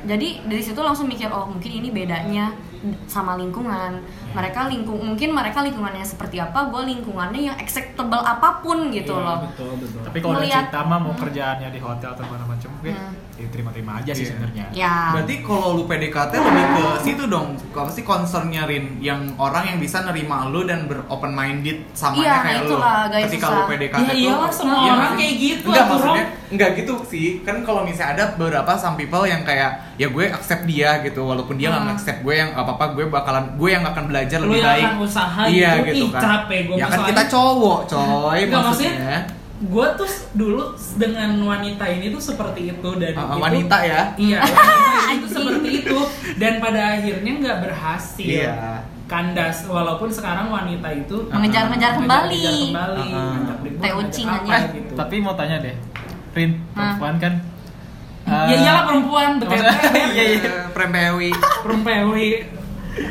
[0.00, 2.56] Jadi dari situ langsung mikir, oh mungkin ini bedanya
[3.04, 4.00] sama lingkungan.
[4.32, 9.26] Mereka lingkung mungkin mereka lingkungannya seperti apa, gue lingkungannya yang acceptable apa pun gitu Iya,
[9.28, 9.38] loh.
[9.44, 13.12] betul betul Tapi kalau udah cinta mah mau kerjaannya di hotel atau mana macam, Hmm.
[13.40, 14.30] Ya terima-terima aja sih Iya.
[14.30, 14.64] sebenarnya.
[14.70, 14.94] Ya.
[15.10, 17.48] Berarti kalau lu PDKT lebih ke situ dong.
[17.70, 19.00] Apa sih concernnya Rin?
[19.00, 22.68] Yang orang yang bisa nerima lu dan ber open minded sama Iya, kayak lu.
[22.70, 23.56] itulah, guys, Ketika susah.
[23.56, 24.20] lu PDKT Ya tuh.
[24.20, 27.28] iyalah, semua Iya orang kayak gitu, Enggak maksudnya enggak gitu sih.
[27.40, 31.54] Kan kalau misalnya ada beberapa some people yang kayak ya gue accept dia gitu walaupun
[31.54, 31.94] dia nggak Hmm.
[31.94, 34.84] accept gue yang apa-apa gue bakalan gue yang akan belajar Lu lebih yang baik.
[34.86, 36.22] akan usaha iya gitu, gitu ih, kan.
[36.22, 39.18] capek gue ya kan kita cowok, coy Enggak, maksudnya.
[39.62, 40.62] Gue tuh dulu
[40.96, 44.00] dengan wanita ini tuh seperti itu dan Ah, ah, itu- wanita ya.
[44.16, 45.98] iya wanita itu seperti itu
[46.34, 48.80] dan pada akhirnya nggak berhasil Iya.
[49.04, 52.40] kandas walaupun sekarang wanita itu Mengejar-ngejar kembali.
[52.40, 53.56] mengejar kembali Ah, ah.
[53.60, 54.50] ribut, Teh ngajak ucing aja.
[54.50, 54.92] Eh, gitu.
[54.94, 55.76] tapi mau tanya deh,
[56.30, 57.34] Rin, perempuan kan?
[58.22, 59.58] ya eh, iyalah perempuan betul
[60.08, 60.52] Iya, iya.
[60.70, 61.30] Prempewi.
[61.34, 62.30] perempewi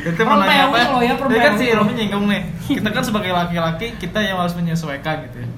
[0.02, 0.76] Itu mau nanya apa?
[0.88, 1.58] Perempewi ya, kan perempewi.
[1.58, 2.42] si Romi nyinggung nih.
[2.70, 5.48] Kita kan sebagai laki-laki kita yang harus menyesuaikan gitu ya.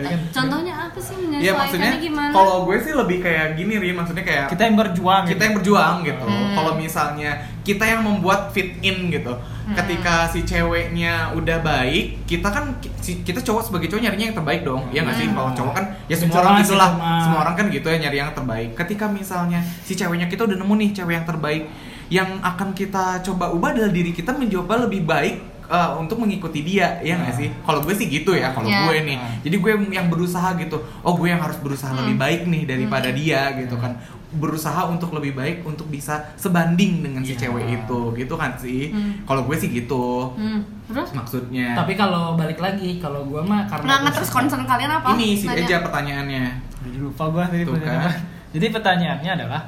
[0.00, 2.32] Tadi kan Contohnya apa sih Iya maksudnya gimana?
[2.32, 5.22] kalau gue sih lebih kayak gini ri maksudnya kayak kita yang berjuang.
[5.24, 5.42] kita gitu.
[5.44, 6.26] yang berjuang gitu.
[6.26, 6.52] Hmm.
[6.56, 7.30] Kalau misalnya
[7.60, 9.32] kita yang membuat fit in gitu.
[9.32, 9.76] Hmm.
[9.76, 14.82] Ketika si ceweknya udah baik, kita kan kita cowok sebagai cowok nyarinya yang terbaik dong.
[14.92, 15.26] Iya nggak sih?
[15.30, 15.36] Hmm.
[15.36, 16.90] Kalau cowok kan ya semua orang itu gitulah.
[17.24, 18.70] Semua orang kan gitu ya nyari yang terbaik.
[18.76, 21.62] Ketika misalnya si ceweknya kita udah nemu nih cewek yang terbaik,
[22.10, 26.98] yang akan kita coba ubah adalah diri kita mencoba lebih baik uh, untuk mengikuti dia,
[27.00, 27.40] ya nggak Hmm.
[27.40, 27.48] sih?
[27.62, 28.84] Kalau gue sih gitu ya, kalau Ya.
[28.84, 29.16] gue nih.
[29.40, 30.74] Jadi gue yang berusaha gitu.
[31.00, 32.02] Oh, gue yang harus berusaha Hmm.
[32.02, 33.94] lebih baik nih daripada dia gitu kan.
[34.30, 37.46] Berusaha untuk lebih baik untuk bisa sebanding dengan si Iya.
[37.46, 38.90] cewek itu, gitu kan sih.
[38.90, 39.22] Hmm.
[39.24, 40.34] Kalau gue sih gitu.
[40.34, 40.62] Hmm.
[40.86, 41.10] Terus?
[41.12, 41.74] Maksudnya.
[41.76, 45.14] tapi kalau balik lagi kalau gue mah karena gua terus concern kalian apa?
[45.14, 46.44] ini sih aja pertanyaannya.
[46.80, 48.10] Jadi lupa gua tadi Tuh pertanyaan.
[48.10, 48.18] kan.
[48.54, 49.60] Jadi pertanyaannya adalah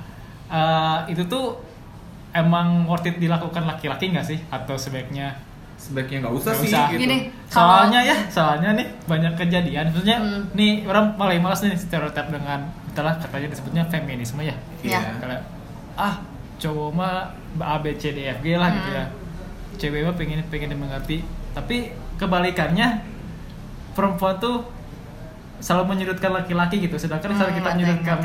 [0.48, 1.54] eh, itu tuh
[2.32, 5.30] emang worth it dilakukan laki-laki nggak sih atau sebaiknya
[5.82, 6.84] Sebaiknya nggak usah Nggak sih usah.
[6.88, 7.00] gitu.
[7.02, 7.16] Gini,
[7.48, 10.46] soalnya ya soalnya nih banyak kejadian maksudnya Hmm.
[10.52, 15.00] nih orang paling malas nih stereotip dengan itulah katanya disebutnya feminisme ya Iya.
[15.18, 15.42] Kayak,
[15.94, 16.22] ah
[16.56, 17.14] cowok mah
[17.58, 18.96] A B C D F G lah gitu Hmm.
[18.96, 19.04] ya
[19.74, 23.02] cewek mah pengen pengen dimengerti tapi kebalikannya
[23.92, 24.62] perempuan tuh
[25.58, 28.18] selalu menyudutkan laki-laki gitu sedangkan Hmm, kalau kita menyudutkan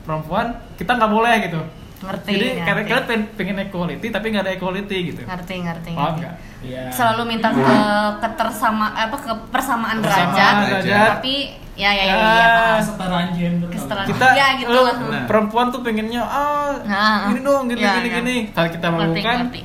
[0.00, 0.46] perempuan
[0.76, 1.60] kita nggak boleh gitu
[2.00, 2.64] Ngerti, jadi ngerti.
[2.64, 6.20] karena kalian pengen, pengen equality tapi nggak ada equality gitu ngerti ngerti, paham ngerti.
[6.22, 6.82] nggak Iya.
[6.88, 7.76] selalu minta ke
[8.18, 11.08] ketersama apa ke persamaan Persamaan derajat derajat.
[11.14, 11.34] tapi
[11.74, 12.16] ya ya ya, Ya.
[12.16, 14.06] ya, kesetaraan gender Kesetaraan.
[14.06, 14.94] kita Ya, gitu lu, lah.
[14.98, 15.24] Nah.
[15.24, 18.16] perempuan tuh pengennya ah Nah, gini dong gini ya, gini ya.
[18.18, 19.60] gini kalau kita ngerti melakukan ngerti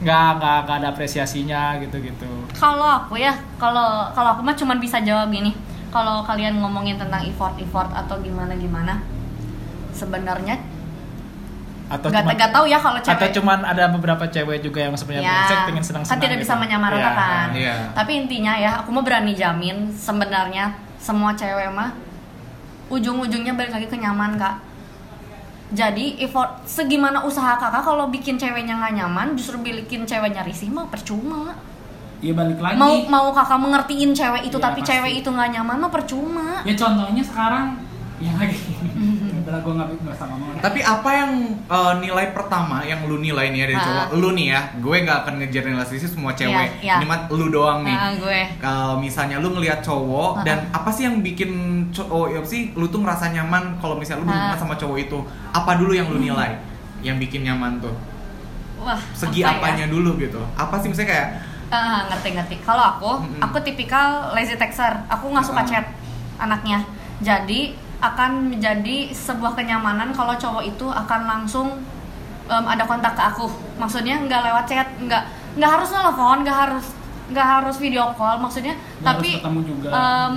[0.00, 4.76] nggak nggak nggak ada apresiasinya gitu gitu kalau aku ya kalau kalau aku mah cuman
[4.76, 5.52] bisa jawab gini
[5.88, 9.00] kalau kalian ngomongin tentang effort effort atau gimana gimana
[9.90, 10.56] sebenarnya
[11.90, 14.94] atau nggak cuma nggak tahu ya kalau atau cewek cuman ada beberapa cewek juga yang
[14.94, 17.74] sebenarnya ya brengsek pengen senang kan tidak bisa menyamaratakan Iya.
[17.92, 21.90] tapi intinya ya aku mau berani jamin sebenarnya semua cewek mah
[22.88, 24.56] ujung-ujungnya balik lagi ke nyaman kak
[25.70, 30.86] jadi effort segimana usaha kakak kalau bikin ceweknya nggak nyaman justru bikin ceweknya risih mah
[30.86, 31.54] percuma
[32.20, 32.76] Iya balik lagi.
[32.76, 34.92] mau mau kakak mengertiin cewek itu Iya, tapi pasti.
[34.92, 37.80] cewek itu nggak nyaman mah percuma Ya contohnya sekarang
[38.20, 38.60] yang lagi.
[39.50, 40.58] Udah gue nggak nggak sama ngomong.
[40.60, 41.30] Tapi apa yang
[41.66, 43.84] uh, nilai pertama yang lu nilai nih ya dari Ah.
[43.84, 44.06] cowok?
[44.16, 46.68] Lu nih ya, gue nggak akan ngegeneralisasi semua cewek.
[46.78, 46.94] Iya, iya.
[46.96, 47.92] Ini mah lu doang nih.
[47.92, 50.44] Ah, gue Kalau misalnya lu ngelihat cowok Ah.
[50.44, 51.50] dan apa sih yang bikin
[51.90, 54.30] cowok ya apa sih lu tuh ngerasa nyaman kalau misalnya lu Ah.
[54.30, 55.18] berhubungan sama cowok itu?
[55.50, 56.54] Apa dulu yang lu nilai?
[57.00, 57.94] Yang bikin nyaman tuh?
[58.78, 59.76] wah Segi apa ya?
[59.76, 60.40] apanya dulu gitu?
[60.54, 61.28] Apa sih misalnya kayak
[61.68, 62.56] Ah, ngerti ngerti.
[62.60, 63.38] Kalau aku, Mm-mm.
[63.40, 64.90] aku tipikal lazy texter.
[65.06, 65.68] Aku nggak suka Ah.
[65.68, 65.86] chat
[66.36, 66.82] anaknya.
[67.20, 71.68] Jadi akan menjadi sebuah kenyamanan kalau cowok itu akan langsung
[72.46, 73.46] em, ada kontak ke aku.
[73.76, 75.22] Maksudnya nggak lewat chat, nggak
[75.56, 76.86] nggak harus telepon, nggak harus
[77.28, 78.38] nggak harus video call.
[78.38, 79.88] Maksudnya Nggak tapi harus ketemu juga.
[79.92, 80.36] em,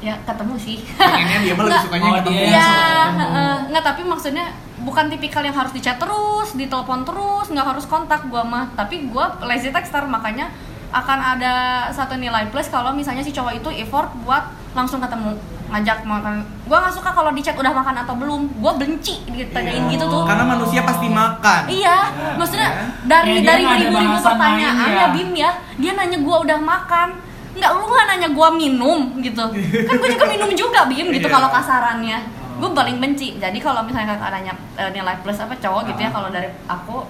[0.00, 0.78] ya ketemu sih.
[0.96, 1.84] pengennya dia mah lebih Nggak.
[1.84, 2.32] sukanya Oh, ketemu.
[2.32, 3.18] dia Iya, ketemu.
[3.20, 3.54] heeh.
[3.68, 4.46] nggak tapi maksudnya
[4.80, 8.70] bukan tipikal yang harus dicat terus, ditelepon terus, nggak harus kontak gua mah.
[8.72, 10.48] Tapi gua lazy texter makanya
[10.90, 11.54] akan ada
[11.90, 14.42] satu nilai plus kalau misalnya si cowok itu effort buat
[14.72, 15.38] langsung ketemu
[15.70, 16.42] ngajak makan.
[16.64, 18.40] Gua nggak suka kalau di chat udah makan atau belum.
[18.58, 19.92] Gua benci ditanyain Iya.
[19.92, 20.22] gitu tuh.
[20.26, 21.62] Karena manusia pasti makan.
[21.66, 21.96] Iya,
[22.34, 22.84] maksudnya Ya.
[23.06, 24.98] dari Ya, dia dari bahasan pertanyaan ya.
[24.98, 25.06] ya.
[25.10, 27.08] Bim ya, dia nanya gua udah makan.
[27.50, 29.44] Nggak, lu nggak nanya gua minum gitu.
[29.86, 31.34] Kan gua juga minum juga Bim gitu Iya.
[31.34, 32.18] kalau kasarannya.
[32.60, 33.40] Gue paling benci.
[33.40, 36.14] Jadi kalau misalnya kakak nanya eh, nilai plus apa cowok gitu ya Ah.
[36.14, 37.08] kalau dari aku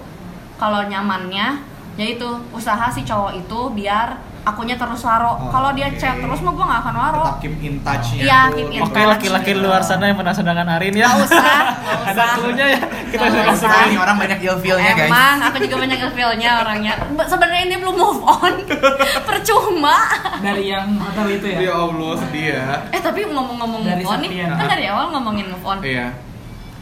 [0.55, 1.59] kalau nyamannya
[1.95, 5.37] yaitu usaha si cowok itu biar akunya terus waro.
[5.37, 6.01] Oh, kalau dia oke.
[6.01, 7.21] chat terus mah gua nggak akan waro.
[7.21, 8.55] Tetap keep in touch-nya Iya, tuh.
[8.57, 9.09] keep in Oke touch.
[9.13, 11.05] laki-laki luar sana yang pernah sedangkan Arin ya.
[11.05, 11.45] Nggak usah,
[12.09, 12.81] Ada cluenya ya.
[13.05, 13.69] Kita sudah usah.
[13.69, 15.11] Sekali nih orang banyak ilfilnya guys.
[15.13, 16.93] Emang aku juga banyak ilfilnya orangnya.
[17.13, 18.53] Be- Sebenarnya ini belum move on.
[19.29, 19.97] Percuma.
[20.41, 21.57] Dari yang hotel itu ya.
[21.61, 22.65] Ya Allah sedih ya.
[22.89, 25.77] Eh tapi ngomong-ngomong move on nih, kan dari awal ngomongin move on.
[25.85, 26.17] Iya.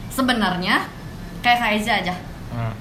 [0.08, 0.88] Sebenarnya
[1.40, 2.16] kayak Kak Eza aja.
[2.56, 2.72] Hmm.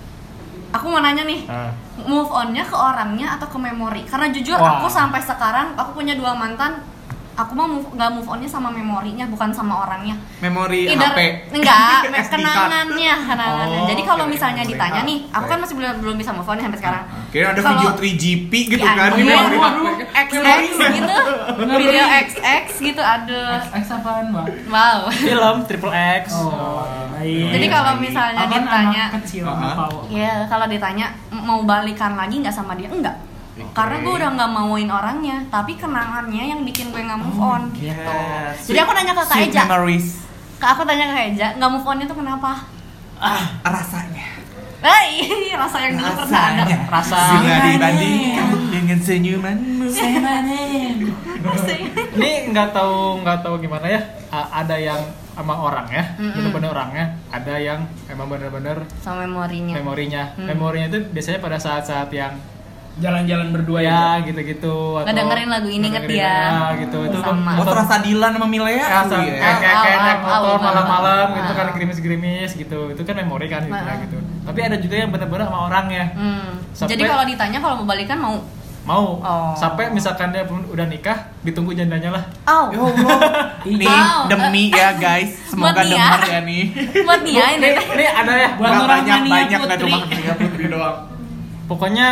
[0.68, 1.72] Aku mau nanya nih, Hmm.
[2.04, 4.04] move onnya ke orangnya atau ke memori?
[4.04, 4.78] Karena jujur Wah.
[4.78, 6.76] aku sampai sekarang aku punya dua mantan.
[7.38, 10.18] Aku mah move, nggak move onnya sama memorinya, bukan sama orangnya.
[10.38, 11.20] Memori Either- HP.
[11.54, 12.02] enggak,
[12.34, 13.78] kenangannya, kenangannya.
[13.78, 14.70] Oh, Jadi kalau oke, misalnya oke.
[14.74, 17.02] ditanya nih, aku kan masih belum belum bisa move on sampai sekarang.
[17.30, 19.38] Kira ada Kalau- video 3GP gitu Ya, kan di iya.
[19.38, 19.58] memori.
[20.10, 20.50] XX
[20.90, 21.16] gitu,
[21.70, 23.40] video XX gitu ada.
[23.70, 24.46] X apaan bang?
[24.66, 24.98] Wow.
[25.08, 26.24] Film Triple X.
[26.34, 26.82] Oh,
[27.12, 27.54] baik.
[27.54, 29.54] Jadi kalau misalnya ditanya, kecil Ah.
[29.54, 29.98] nggak tahu.
[30.10, 33.14] ya kalau ditanya mau balikan lagi nggak sama dia enggak.
[33.70, 37.90] Karena gue udah nggak mauin orangnya, tapi kenangannya yang bikin gue nggak move on gitu.
[37.90, 38.64] Yes.
[38.64, 40.06] Jadi aku nanya ke Kak Eja, memories.
[40.56, 42.50] Kak aku tanya ke Kak Eja, nggak move onnya tuh kenapa?
[43.16, 44.26] Ah, rasanya.
[44.78, 46.76] Eh, rasa yang dulu pernah ada.
[46.86, 47.18] Rasa.
[47.34, 49.86] Bila dibandingkan dengan senyumanmu.
[52.14, 54.00] Ini nggak tahu nggak tahu gimana ya.
[54.30, 54.98] A- ada yang
[55.34, 56.34] emang orang ya, Mm-mm.
[56.34, 57.06] bener-bener orangnya.
[57.30, 59.74] Ada yang emang bener-bener Sama memorinya.
[59.78, 60.22] memorinya.
[60.34, 60.46] Hmm.
[60.46, 62.34] Memorinya itu biasanya pada saat-saat yang
[62.98, 64.18] Jalan-jalan berdua ya.
[64.18, 64.76] ya gitu-gitu.
[64.98, 66.18] atau Ngedengerin lagu ini, dia.
[66.18, 66.98] ya, gitu.
[67.06, 67.52] Itu kan Sama.
[67.54, 69.38] Oh, terasa Dilan sama Milea Ya, tuh saat- ya.
[69.38, 71.72] kayak kayak naik motor malam-malam gitu kan Ah.
[71.72, 72.80] gerimis-gerimis gitu.
[72.90, 73.96] Itu kan memori kan gitu, Ah.
[73.98, 74.18] gitu.
[74.42, 76.04] Tapi ada juga yang bener-bener sama orangnya.
[76.12, 76.50] Hmm.
[76.72, 78.36] Sampai- Jadi kalau ditanya kalau mau balikan mau.
[78.82, 79.52] Mau Oh.
[79.52, 82.24] sampai misalkan dia pun udah nikah, ditunggu jandanya lah.
[82.46, 82.72] Au.
[82.72, 83.18] Ya Allah.
[83.68, 84.26] Nih Wow.
[84.26, 86.64] demi ya guys, semoga denger ya nih.
[87.06, 87.68] Buat dia ini.
[87.76, 88.50] Nih ada ya.
[88.56, 90.96] Buat orang banyak banyak nggak cuma Nia Putri doang.
[91.66, 92.08] Pokoknya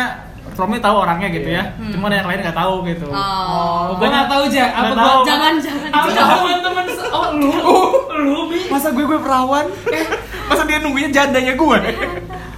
[0.57, 1.63] Romi tahu orangnya gitu ya.
[1.77, 1.93] Hmm.
[1.93, 3.05] Cuma yang lain nggak tahu gitu.
[3.07, 3.93] Oh.
[3.95, 4.63] Gue nggak tahu aja.
[4.73, 5.21] Apa gua tahu.
[5.23, 5.89] jangan jangan.
[5.93, 6.85] Apa teman-teman?
[7.07, 7.49] Oh lu,
[8.25, 8.59] lu bi.
[8.67, 9.65] Masa gue gue perawan?
[9.87, 10.05] Eh,
[10.45, 11.77] masa dia nungguin jandanya gue?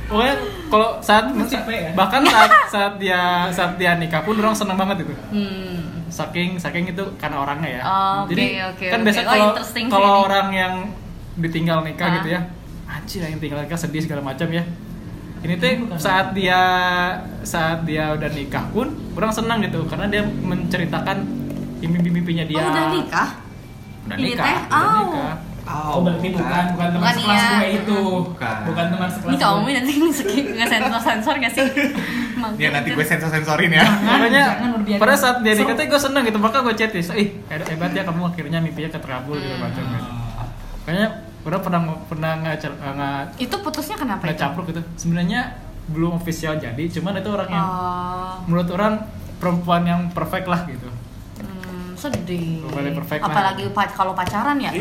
[0.09, 0.35] Pokoknya
[0.69, 1.91] kalau saat ya?
[1.93, 5.13] bahkan saat saat dia saat dia nikah pun orang senang banget itu.
[5.29, 6.07] Hmm.
[6.09, 7.81] Saking saking itu karena orangnya ya.
[7.83, 9.05] Oh, oke, Jadi oke, kan oke.
[9.05, 10.73] biasa Oh, kalau interesting sih kalau orang yang
[11.35, 12.15] ditinggal nikah Ah.
[12.17, 12.41] gitu ya.
[12.89, 14.65] Anjir yang tinggal nikah sedih segala macam ya.
[15.39, 15.95] Ini tuh Bukan.
[15.95, 16.61] saat dia
[17.41, 21.17] saat dia udah nikah pun orang senang gitu karena dia menceritakan
[21.79, 22.59] mimpi-mimpinya dia.
[22.59, 23.29] Oh, udah nikah?
[24.03, 24.45] Udah Ini nikah.
[24.45, 25.03] teh, udah au.
[25.05, 25.35] nikah.
[25.69, 26.65] Oh, Oh, berarti bukan bukan.
[26.73, 27.49] bukan teman Bukan sekelas iya.
[27.53, 27.99] gue itu.
[28.25, 28.57] Bukan.
[28.65, 29.29] Bukan teman sekelas.
[29.29, 29.91] Ini kamu nanti
[30.49, 31.65] nge sensor sensor gak sih?
[32.55, 33.83] Ya nanti gue sensor-sensorin ya.
[33.99, 34.43] makanya
[34.95, 35.67] pada saat dia Seru.
[35.67, 37.03] dikatain gue seneng gitu maka gue chat ih
[37.51, 40.07] hebat hebat ya kamu akhirnya mimpinya keterabul gitu macam gitu
[40.87, 41.07] kayaknya
[41.41, 44.43] udah pernah pernah nggak nggak Itu putusnya kenapa nggak itu?
[44.43, 45.55] capruk gitu sebenarnya
[45.87, 48.93] belum official jadi cuman itu orang yang Oh, menurut orang
[49.35, 50.85] perempuan yang perfect lah gitu
[51.39, 52.61] hmm, sedih.
[52.65, 53.29] Paling perfect lah.
[53.29, 54.71] Apalagi pa- kalau pacaran ya.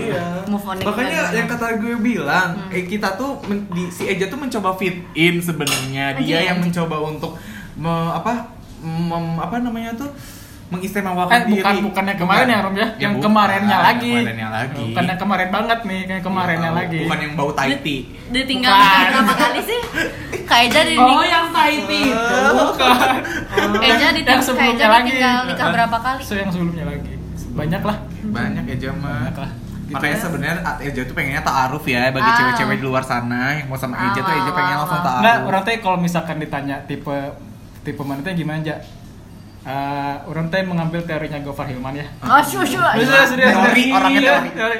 [0.45, 2.71] Move on Makanya yang kata gue bilang, Hmm.
[2.71, 6.15] eh kita tuh men- di, si Eja tuh mencoba fit in sebenarnya.
[6.17, 6.71] Dia yang anjing.
[6.71, 7.39] mencoba untuk
[7.75, 8.51] me- apa
[8.81, 10.11] mem- apa namanya tuh
[10.69, 11.53] eh mengistimewakan diri.
[11.57, 13.25] bukan bukannya kemarin ya Rom ya, yang bukan.
[13.25, 14.85] kemarinnya lagi Kemarinnya lagi.
[14.85, 17.97] bukan yang kemarin banget nih kayak kemarinnya Bukan- lagi Bukan yang bau Taiti.
[18.29, 19.01] Ditinggal Bukan.
[19.09, 19.81] berapa kali sih?
[20.45, 22.41] Kayak jadi Oh, yang Taiti itu.
[22.53, 23.17] bukan
[23.79, 26.21] Kayak jadi yang sebelumnya lagi tinggal nikah berapa kali?
[26.23, 27.13] so yang sebelumnya lagi
[27.51, 27.97] banyak lah
[28.29, 29.25] Banyak Eja mah.
[29.25, 30.21] banyak lah Gitu Makanya ya.
[30.21, 30.55] sebenarnya
[30.85, 32.37] Eja tuh pengennya ta'aruf ya bagi Ah.
[32.37, 35.25] cewek-cewek di luar sana yang mau sama Eja tuh Eja pengen langsung ta'aruf.
[35.25, 37.17] Enggak, orang teh kalau misalkan ditanya tipe
[37.81, 38.85] tipe mana gimana aja?
[39.69, 42.09] Eh, orang teh mengambil teorinya Gofar Hilman ya.
[42.25, 42.81] Oh, syu syu.
[42.81, 43.97] Serius, serius, Teori, serius.
[44.01, 44.79] orangnya Iya, teori.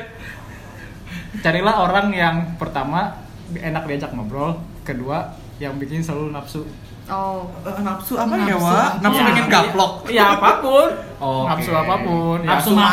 [1.45, 3.21] Carilah orang yang pertama
[3.53, 4.57] enak diajak ngobrol,
[4.89, 6.65] kedua yang bikin selalu nafsu.
[7.05, 7.45] Oh.
[7.69, 8.73] Eh, nafsu apa ya, Nafsu Wak?
[8.73, 9.01] apa?
[9.05, 9.93] Nafsu Ya, pengen gaplok.
[10.09, 10.89] Ya apa pun.
[11.21, 11.49] Oke.
[11.53, 12.39] Nafsu apa pun.
[12.41, 12.49] ya.
[12.49, 12.89] Nafsu makan.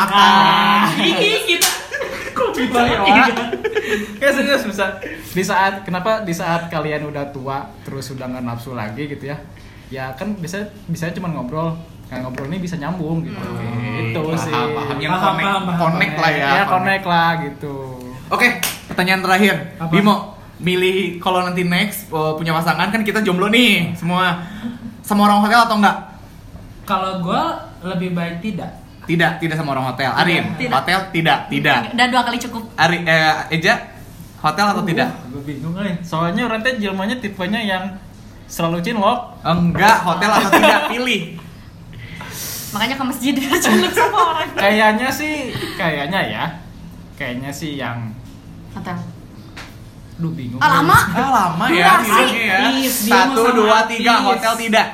[1.00, 1.08] makan.
[1.24, 1.70] Ih, kita
[2.36, 3.28] kok Gitu ya, Wak.
[4.20, 4.86] Kayak serius bisa.
[5.32, 9.40] Di saat kenapa di saat kalian udah tua terus udah nggak nafsu lagi gitu ya?
[9.88, 11.76] Ya kan bisa bisa cuma ngobrol.
[12.06, 13.38] Kan ngobrol ini bisa nyambung gitu.
[14.06, 14.54] Itu Paham, sih.
[14.54, 14.96] paham.
[14.98, 15.78] Yang Paham, connect, paham, paham.
[15.80, 16.48] connect lah ya.
[16.48, 17.74] Ya connect lah gitu.
[18.26, 18.48] Oke,
[18.86, 19.54] pertanyaan terakhir.
[19.78, 19.90] Apa?
[19.90, 20.14] Bimo,
[20.58, 24.42] milih kalau nanti next uh, punya pasangan kan kita jomblo nih semua.
[25.02, 25.98] Sama orang hotel atau enggak?
[26.82, 27.42] Kalau gue
[27.86, 28.70] lebih baik tidak.
[29.06, 30.10] Tidak, tidak sama orang hotel.
[30.10, 30.74] Arin, Tidak.
[30.74, 31.94] hotel tidak, tidak.
[31.94, 32.66] Dan dua kali cukup.
[32.74, 33.78] Ari, eh, Eja,
[34.42, 35.14] hotel atau tidak?
[35.30, 35.94] Gue bingung nih.
[36.02, 37.86] Soalnya orang teh jelmanya tipenya yang
[38.46, 39.42] selalu cinlok.
[39.42, 40.80] Enggak, hotel atau tidak?
[40.90, 41.22] Pilih.
[42.74, 44.48] Makanya ke masjid biar culuk sama orang.
[44.58, 46.44] Kayaknya sih, kayaknya ya.
[47.16, 48.12] Kayaknya sih yang
[48.76, 48.96] Hotel.
[50.20, 50.60] Duh bingung.
[50.60, 50.98] Ah, lama?
[51.16, 52.60] Ah, lama ya ya.
[52.72, 54.88] Please, dia Satu, dua, tiga, hotel tidak.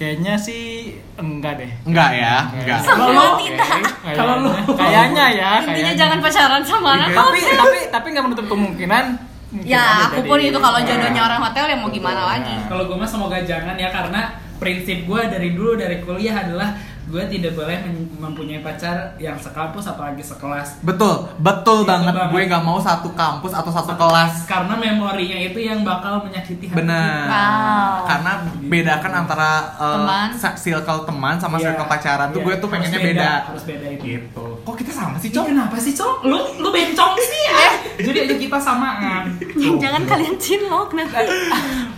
[0.00, 1.72] Kayaknya sih enggak deh.
[1.84, 2.80] Enggak ya, enggak.
[2.84, 3.68] Sama tidak.
[4.16, 4.50] Kalau lu.
[4.76, 5.50] kayaknya ya.
[5.60, 5.92] Intinya kayaknya.
[5.94, 7.08] jangan pacaran sama anak.
[7.12, 9.04] Tapi tapi tapi nggak menutup kemungkinan.
[9.52, 12.54] Mungkin Ya, aku pun itu kalau jodohnya orang hotel ya mau gimana lagi.
[12.64, 14.20] Kalau gue mah semoga jangan ya karena
[14.56, 16.72] prinsip gue dari dulu dari kuliah adalah
[17.02, 17.82] gue tidak boleh
[18.14, 20.80] mempunyai pacar yang sekampus apalagi sekelas.
[20.80, 22.14] Betul, betul Itu banget.
[22.14, 22.30] banget.
[22.30, 24.46] Gue nggak mau satu kampus atau satu kelas.
[24.46, 26.78] Karena memorinya itu yang bakal menyakiti hati.
[26.78, 27.26] Benar.
[27.26, 27.92] Wow.
[28.06, 28.32] Karena
[28.62, 30.28] bedakan antara uh, Teman.
[30.56, 33.30] circle teman sama Iya, circle pacaran tuh iya, gue tuh harus pengennya beda, beda.
[33.50, 34.04] harus beda itu.
[34.06, 34.46] Gitu.
[34.62, 35.44] Kok kita sama sih, Ih, Cok?
[35.50, 36.14] kenapa sih, Cok?
[36.22, 37.56] Lu lu bencong sih ya?
[37.98, 39.36] Jadi aja kita samaan.
[39.82, 41.26] Jangan kalian cinlok nanti.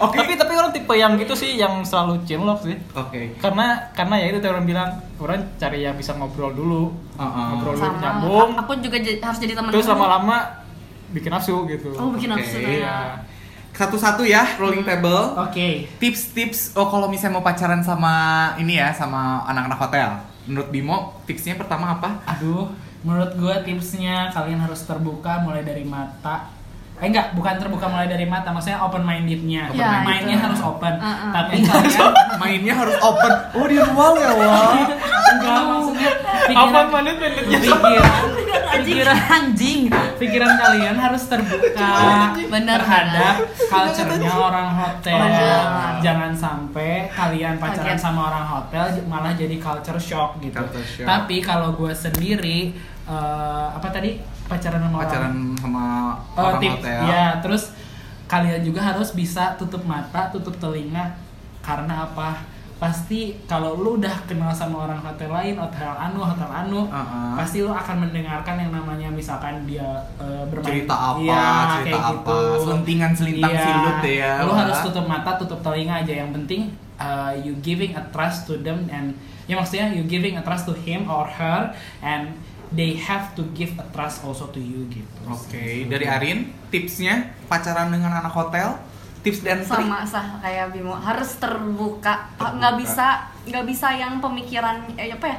[0.00, 0.16] Oke.
[0.18, 2.76] Tapi tapi orang tipe yang gitu sih yang selalu cinlok sih.
[2.96, 3.38] Oke.
[3.38, 4.88] Karena karena ya itu tadi orang bilang
[5.22, 6.90] orang cari yang bisa ngobrol dulu.
[7.14, 7.46] Uh-uh.
[7.54, 8.50] Ngobrol dulu nyambung.
[8.58, 9.70] Aku juga harus jadi teman.
[9.70, 10.64] Terus lama-lama
[11.14, 11.94] bikin nafsu gitu.
[11.94, 12.74] Oh, bikin Oke, nafsu iya.
[12.82, 12.98] ya.
[13.74, 15.34] Satu-satu ya, rolling table.
[15.38, 15.90] Oke.
[15.98, 18.14] Tips-tips oh kalau misalnya mau pacaran sama
[18.58, 20.08] ini ya, sama anak-anak hotel.
[20.46, 22.22] Menurut Bimo, tipsnya pertama apa?
[22.36, 22.70] Aduh,
[23.04, 26.48] menurut gue tipsnya kalian harus terbuka mulai dari mata.
[27.04, 29.68] Eh enggak, bukan terbuka mulai dari mata, maksudnya open mindednya.
[29.68, 30.08] Open minded.
[30.08, 30.94] Mainnya harus open.
[30.96, 31.30] Uh-uh.
[31.36, 33.32] Tapi kalian Mainnya harus open.
[33.52, 34.72] Oh, di ruang ya, wah.
[35.34, 37.58] enggak maksudnya Apa pikiran menit menitnya?
[37.60, 38.22] pikiran
[38.84, 39.80] pikiran anjing
[40.18, 41.88] pikiran kalian harus terbuka
[42.50, 43.34] Bener, terhadap
[43.64, 45.64] culture-nya orang hotel Bener.
[46.02, 47.98] jangan sampai kalian pacaran Kaget.
[47.98, 51.06] sama orang hotel malah jadi culture shock gitu Culture shock.
[51.06, 52.74] tapi kalau gue sendiri
[53.06, 55.84] eh, apa tadi pacaran sama orang Pacaran sama
[56.34, 57.00] Oh, orang tip, hotel.
[57.04, 57.62] ya terus
[58.24, 61.14] kalian juga harus bisa tutup mata, tutup telinga
[61.60, 62.40] karena apa?
[62.74, 67.32] Pasti kalau lu udah kenal sama orang hotel lain, hotel anu, hotel anu, Uh-uh.
[67.34, 69.86] pasti lu akan mendengarkan yang namanya misalkan dia
[70.18, 72.38] eh, bermain cerita apa, Iya, cerita kayak apa, gitu.
[72.60, 73.62] selentingan selintang Iya.
[73.62, 74.32] silut ya.
[74.42, 76.12] Lu harus tutup mata, tutup telinga aja.
[76.18, 76.62] Yang penting
[76.98, 79.14] uh, you giving a trust to them and
[79.46, 81.70] ya maksudnya you giving a trust to him or her
[82.00, 82.32] and
[82.74, 85.20] they have to give a trust also to you gitu.
[85.30, 88.76] Oke, dari Arin, tipsnya pacaran dengan anak hotel,
[89.22, 89.86] tips dan trik.
[89.86, 90.92] sama sah kayak Bimo.
[90.92, 92.28] Harus terbuka.
[92.36, 95.38] Nggak bisa nggak bisa yang pemikiran eh, apa ya?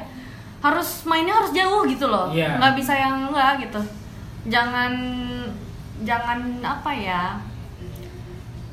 [0.64, 2.32] Harus mainnya harus jauh gitu loh.
[2.32, 2.58] Iya.
[2.58, 3.80] nggak bisa yang enggak gitu.
[4.48, 4.92] Jangan
[6.02, 7.40] jangan apa ya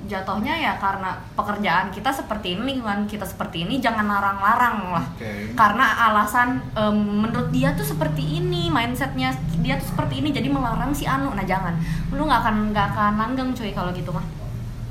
[0.04, 5.56] jatuhnya ya karena pekerjaan kita seperti ini lingkungan kita seperti ini jangan larang-larang lah Oke.
[5.56, 9.32] karena alasan em, menurut dia tuh seperti ini mindsetnya
[9.64, 11.80] dia tuh seperti ini jadi melarang si Anu nah jangan
[12.12, 14.26] lu nggak akan nggak akan langgeng cuy kalau gitu mah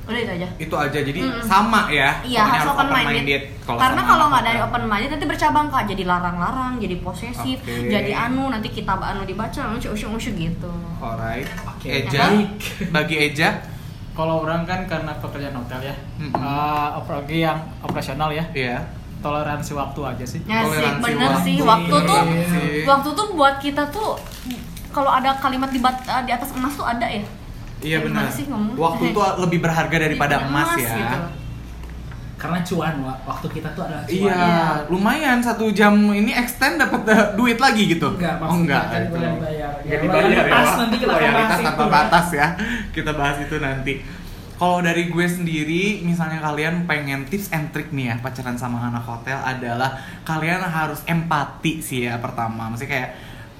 [0.02, 1.46] udah itu aja Itu aja jadi Mm-mm.
[1.46, 2.18] sama ya.
[2.26, 3.42] Iya harus open minded.
[3.62, 7.62] kalau Karena sama kalau nggak dari open minded nanti bercabang kak, jadi larang-larang, jadi posesif,
[7.62, 7.86] Oke.
[7.86, 10.72] jadi anu nanti kita anu dibaca, anu usung-usung gitu.
[10.98, 11.46] Alright.
[11.70, 12.02] Oke.
[12.02, 12.34] Eja,
[12.90, 13.62] bagi Eja,
[14.12, 16.32] Kalau orang kan karena pekerjaan hotel ya, Mm-mm.
[16.34, 18.84] eh, apalagi yang operasional ya, iya.
[19.18, 20.40] toleransi waktu aja sih.
[20.44, 21.42] Ya sih, Toleransi bener waktu.
[21.42, 21.56] sih.
[21.58, 22.62] Waktu tuh, Toleransi.
[22.84, 24.20] waktu tuh buat kita tuh
[24.90, 27.24] kalau ada kalimat di, bat- di atas emas tuh ada ya.
[27.80, 28.28] Iya Eh, benar.
[28.28, 28.44] sih?
[28.76, 30.92] Waktu itu lebih berharga daripada emas, ya.
[30.92, 31.18] gitu.
[32.42, 33.18] Karena cuan, Wak.
[33.22, 34.18] waktu kita tuh adalah cuan.
[34.18, 34.42] Iya,
[34.90, 38.18] lumayan satu jam ini extend dapat eh, duit lagi gitu.
[38.18, 38.82] Enggak, oh enggak.
[38.82, 39.18] maksudnya itu.
[39.22, 39.72] dibayar.
[39.86, 40.42] Ya, dibayar ya.
[40.42, 40.78] loyalitas Wak.
[40.82, 41.94] nanti kita Loyalitas bahas tanpa itu, ya.
[41.94, 42.46] batas ya.
[42.90, 43.94] Kita bahas itu nanti.
[44.58, 49.02] Kalau dari gue sendiri, misalnya kalian pengen tips and trick nih ya pacaran sama anak
[49.02, 52.70] hotel adalah kalian harus empati sih ya pertama.
[52.70, 53.10] Maksudnya kayak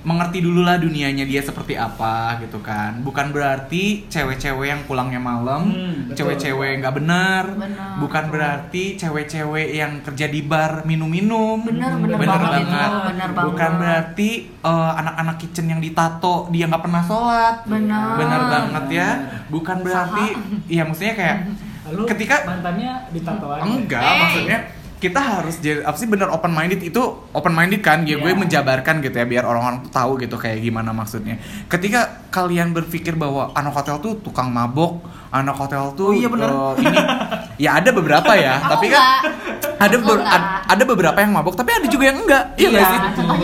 [0.03, 2.99] mengerti dulu lah dunianya dia seperti apa gitu kan.
[3.01, 7.45] Bukan berarti cewek-cewek yang pulangnya malam, Hmm, cewek-cewek nggak benar.
[7.55, 7.99] Benar.
[7.99, 11.63] Bukan berarti cewek-cewek yang kerja di bar minum-minum.
[11.63, 12.63] Benar, benar banget, banget.
[12.63, 13.45] itu, banget.
[13.47, 17.57] Bukan berarti eh, anak-anak kitchen yang ditato dia nggak pernah sholat.
[17.65, 18.15] Benar.
[18.19, 19.09] Benar banget ya.
[19.49, 20.27] Bukan berarti,
[20.67, 21.37] iya maksudnya kayak
[21.83, 23.63] Lalu ketika mantannya ditato aja.
[23.63, 24.19] enggak Hey.
[24.19, 24.59] maksudnya
[25.03, 28.39] kita harus jadi apa sih bener open minded itu open minded kan ya gue Iya.
[28.39, 32.01] menjabarkan gitu ya biar orang-orang tahu gitu kayak gimana maksudnya ketika
[32.31, 36.47] kalian berpikir bahwa anak hotel tuh tukang mabok anak hotel tuh Oh iya, bener.
[36.47, 36.99] eh, ini
[37.59, 39.03] ya ada beberapa ya Aku tapi kan
[39.77, 40.39] ada ber- enggak.
[40.39, 42.99] ad- ada beberapa yang mabok tapi ada juga yang enggak iya Iya, nggak sih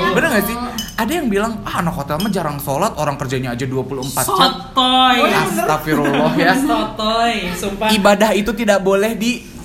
[0.08, 0.48] bener nggak aku.
[0.48, 0.56] sih
[0.94, 5.16] ada yang bilang ah anak hotel mah jarang sholat orang kerjanya aja 24 jam Sotoy.
[5.26, 7.88] Astagfirullah ya Sotoy, sumpah.
[7.90, 9.57] ibadah itu tidak boleh di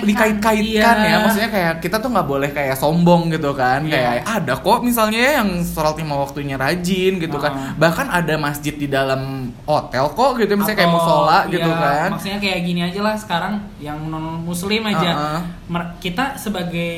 [0.00, 1.06] dikait-kaitkan Iya.
[1.06, 3.92] ya maksudnya kayak kita tuh nggak boleh kayak sombong gitu kan Iya.
[3.92, 7.72] kayak ada kok misalnya ya yang sholat lima waktunya rajin gitu kan Ah.
[7.74, 12.08] bahkan ada masjid di dalam hotel kok gitu misalnya kayak Atau, musola iya, gitu kan
[12.10, 15.10] Maksudnya kayak gini aja lah sekarang yang non muslim aja.
[15.10, 15.40] Uh-uh.
[15.68, 16.94] Mer- Kita sebagai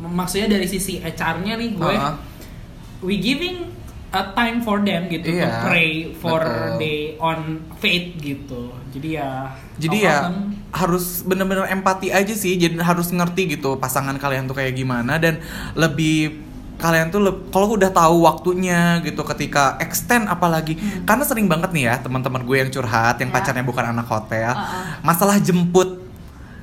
[0.00, 2.14] maksudnya dari sisi HR-nya nih gue Uh-uh.
[3.00, 3.68] we giving
[4.08, 6.80] a time for them gitu to Iya, pray for betul.
[6.80, 7.40] they on
[7.76, 8.72] faith gitu.
[8.88, 10.36] Jadi ya jadi no ya problem.
[10.68, 15.40] Harus bener-bener empati aja sih jadi harus ngerti gitu pasangan kalian tuh kayak gimana dan
[15.72, 16.44] lebih
[16.76, 17.18] kalian tuh
[17.50, 22.56] kalau udah tahu waktunya gitu ketika extend apalagi karena sering banget nih ya teman-teman gue
[22.56, 23.34] yang curhat yang Ya.
[23.34, 25.02] pacarnya bukan anak hotel Uh-uh.
[25.02, 26.04] masalah jemput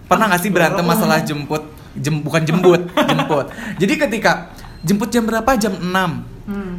[0.06, 1.64] pernah nggak sih berantem masalah jemput
[1.96, 3.46] Jem, bukan jemput jemput
[3.80, 4.52] jadi ketika
[4.84, 6.35] jemput jam berapa jam 6 Hmm.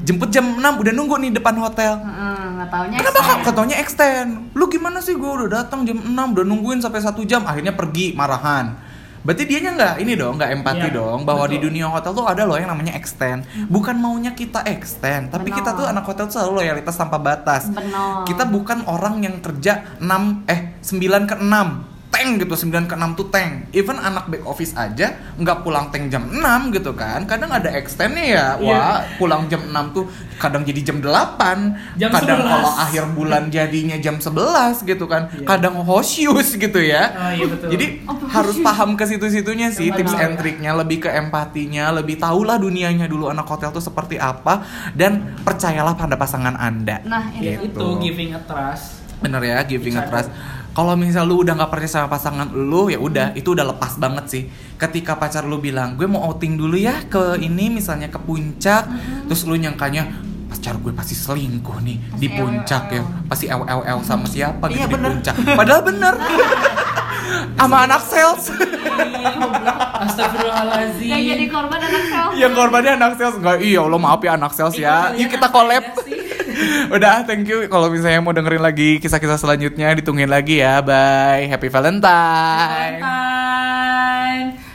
[0.07, 3.43] Jemput jam 6 udah nunggu nih depan hotel Heeh, nggak taunya Kenapa.
[3.43, 4.31] Katanya extend.
[4.55, 5.13] Lu gimana sih?
[5.13, 8.79] Gue udah datang jam 6, udah nungguin sampai satu jam, akhirnya pergi marahan.
[9.21, 11.67] Berarti dianya nggak ini dong, nggak empati Iya, dong bahwa di betul.
[11.75, 13.43] dunia hotel tuh ada loh yang namanya extend.
[13.67, 15.59] Bukan maunya kita extend, tapi Benar.
[15.59, 17.67] kita tuh anak hotel tuh selalu loyalitas tanpa batas.
[17.67, 18.23] Benar.
[18.23, 23.13] Kita bukan orang yang kerja 6 eh 9 ke 6 tank gitu 9 ke 6
[23.13, 25.07] tuh tank even anak back office aja
[25.37, 26.41] nggak pulang tank jam 6
[26.73, 28.73] gitu kan kadang ada extendnya ya Iya.
[28.73, 32.49] wah pulang jam 6 tuh kadang jadi jam 8 Jam kadang 11.
[32.49, 34.33] kalau akhir bulan jadinya jam 11
[34.83, 35.45] gitu kan Iya.
[35.45, 37.69] kadang hosius gitu ya Oh, iya betul.
[37.69, 42.57] jadi Oh, harus paham ke situ-situnya sih tips and triknya lebih ke empatinya lebih tahulah
[42.57, 48.01] dunianya dulu anak hotel tuh seperti apa dan percayalah pada pasangan anda Nah, ya itu.
[48.01, 49.05] giving a trust.
[49.17, 50.29] bener ya giving a trust.
[50.77, 54.25] Kalau misal lu udah nggak percaya sama pasangan lu ya udah itu udah lepas banget
[54.29, 54.43] sih
[54.77, 58.85] ketika pacar lu bilang gue mau outing dulu ya ke ini misalnya ke puncak
[59.25, 60.05] terus lu nyangkanya
[60.47, 64.87] pacar gue pasti selingkuh nih di Pasti puncak ya pasti LLL sama siapa gitu Iya,
[64.87, 65.11] di bener.
[65.11, 66.15] puncak padahal bener
[67.59, 68.45] sama anak sales
[68.97, 69.33] Iya.
[69.99, 71.09] Astagfirullahaladzim.
[71.09, 72.29] Yang jadi korban anak sel.
[72.37, 75.49] yang korbannya anak sales enggak iya Allah maaf ya anak sales ya Ih, yuk kita
[75.49, 75.85] collab?
[76.95, 77.69] Udah, thank you.
[77.69, 80.81] Kalau misalnya mau dengerin lagi kisah-kisah selanjutnya, ditungguin lagi ya.
[80.81, 81.49] Bye.
[81.53, 83.01] Happy Valentine.
[83.01, 84.67] Valentine.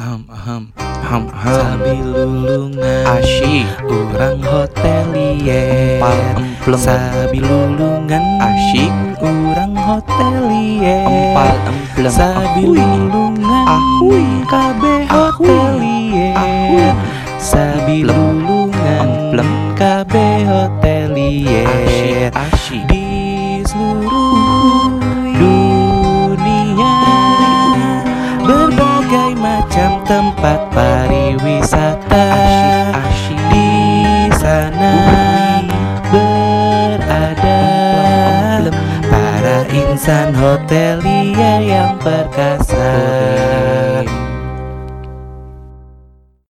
[0.00, 0.62] Aham, aham,
[1.04, 1.60] aham, aham.
[1.60, 3.68] Sambil lulungan Asyik.
[3.84, 6.80] Orang hotelier Empal emplem.
[6.80, 8.92] Sambil lulungan Asyik.
[9.20, 12.12] Orang hotelier Empal emplem.
[12.16, 12.80] Sambil Ahui.
[12.80, 14.24] lulungan Ahui.
[14.48, 15.04] Ahui.
[15.04, 16.80] hotelier Ahui.
[16.80, 18.08] Emplem.
[18.08, 19.69] lulungan Emplem.
[19.80, 22.84] Kabe hotelier Asyik.
[22.92, 25.00] di seluruh
[25.40, 27.00] dunia
[28.44, 32.28] berbagai macam tempat pariwisata
[32.92, 33.40] Asyik.
[33.48, 33.72] di
[34.36, 34.92] sana
[36.12, 37.64] berada
[39.08, 42.92] para insan hotelier yang perkasa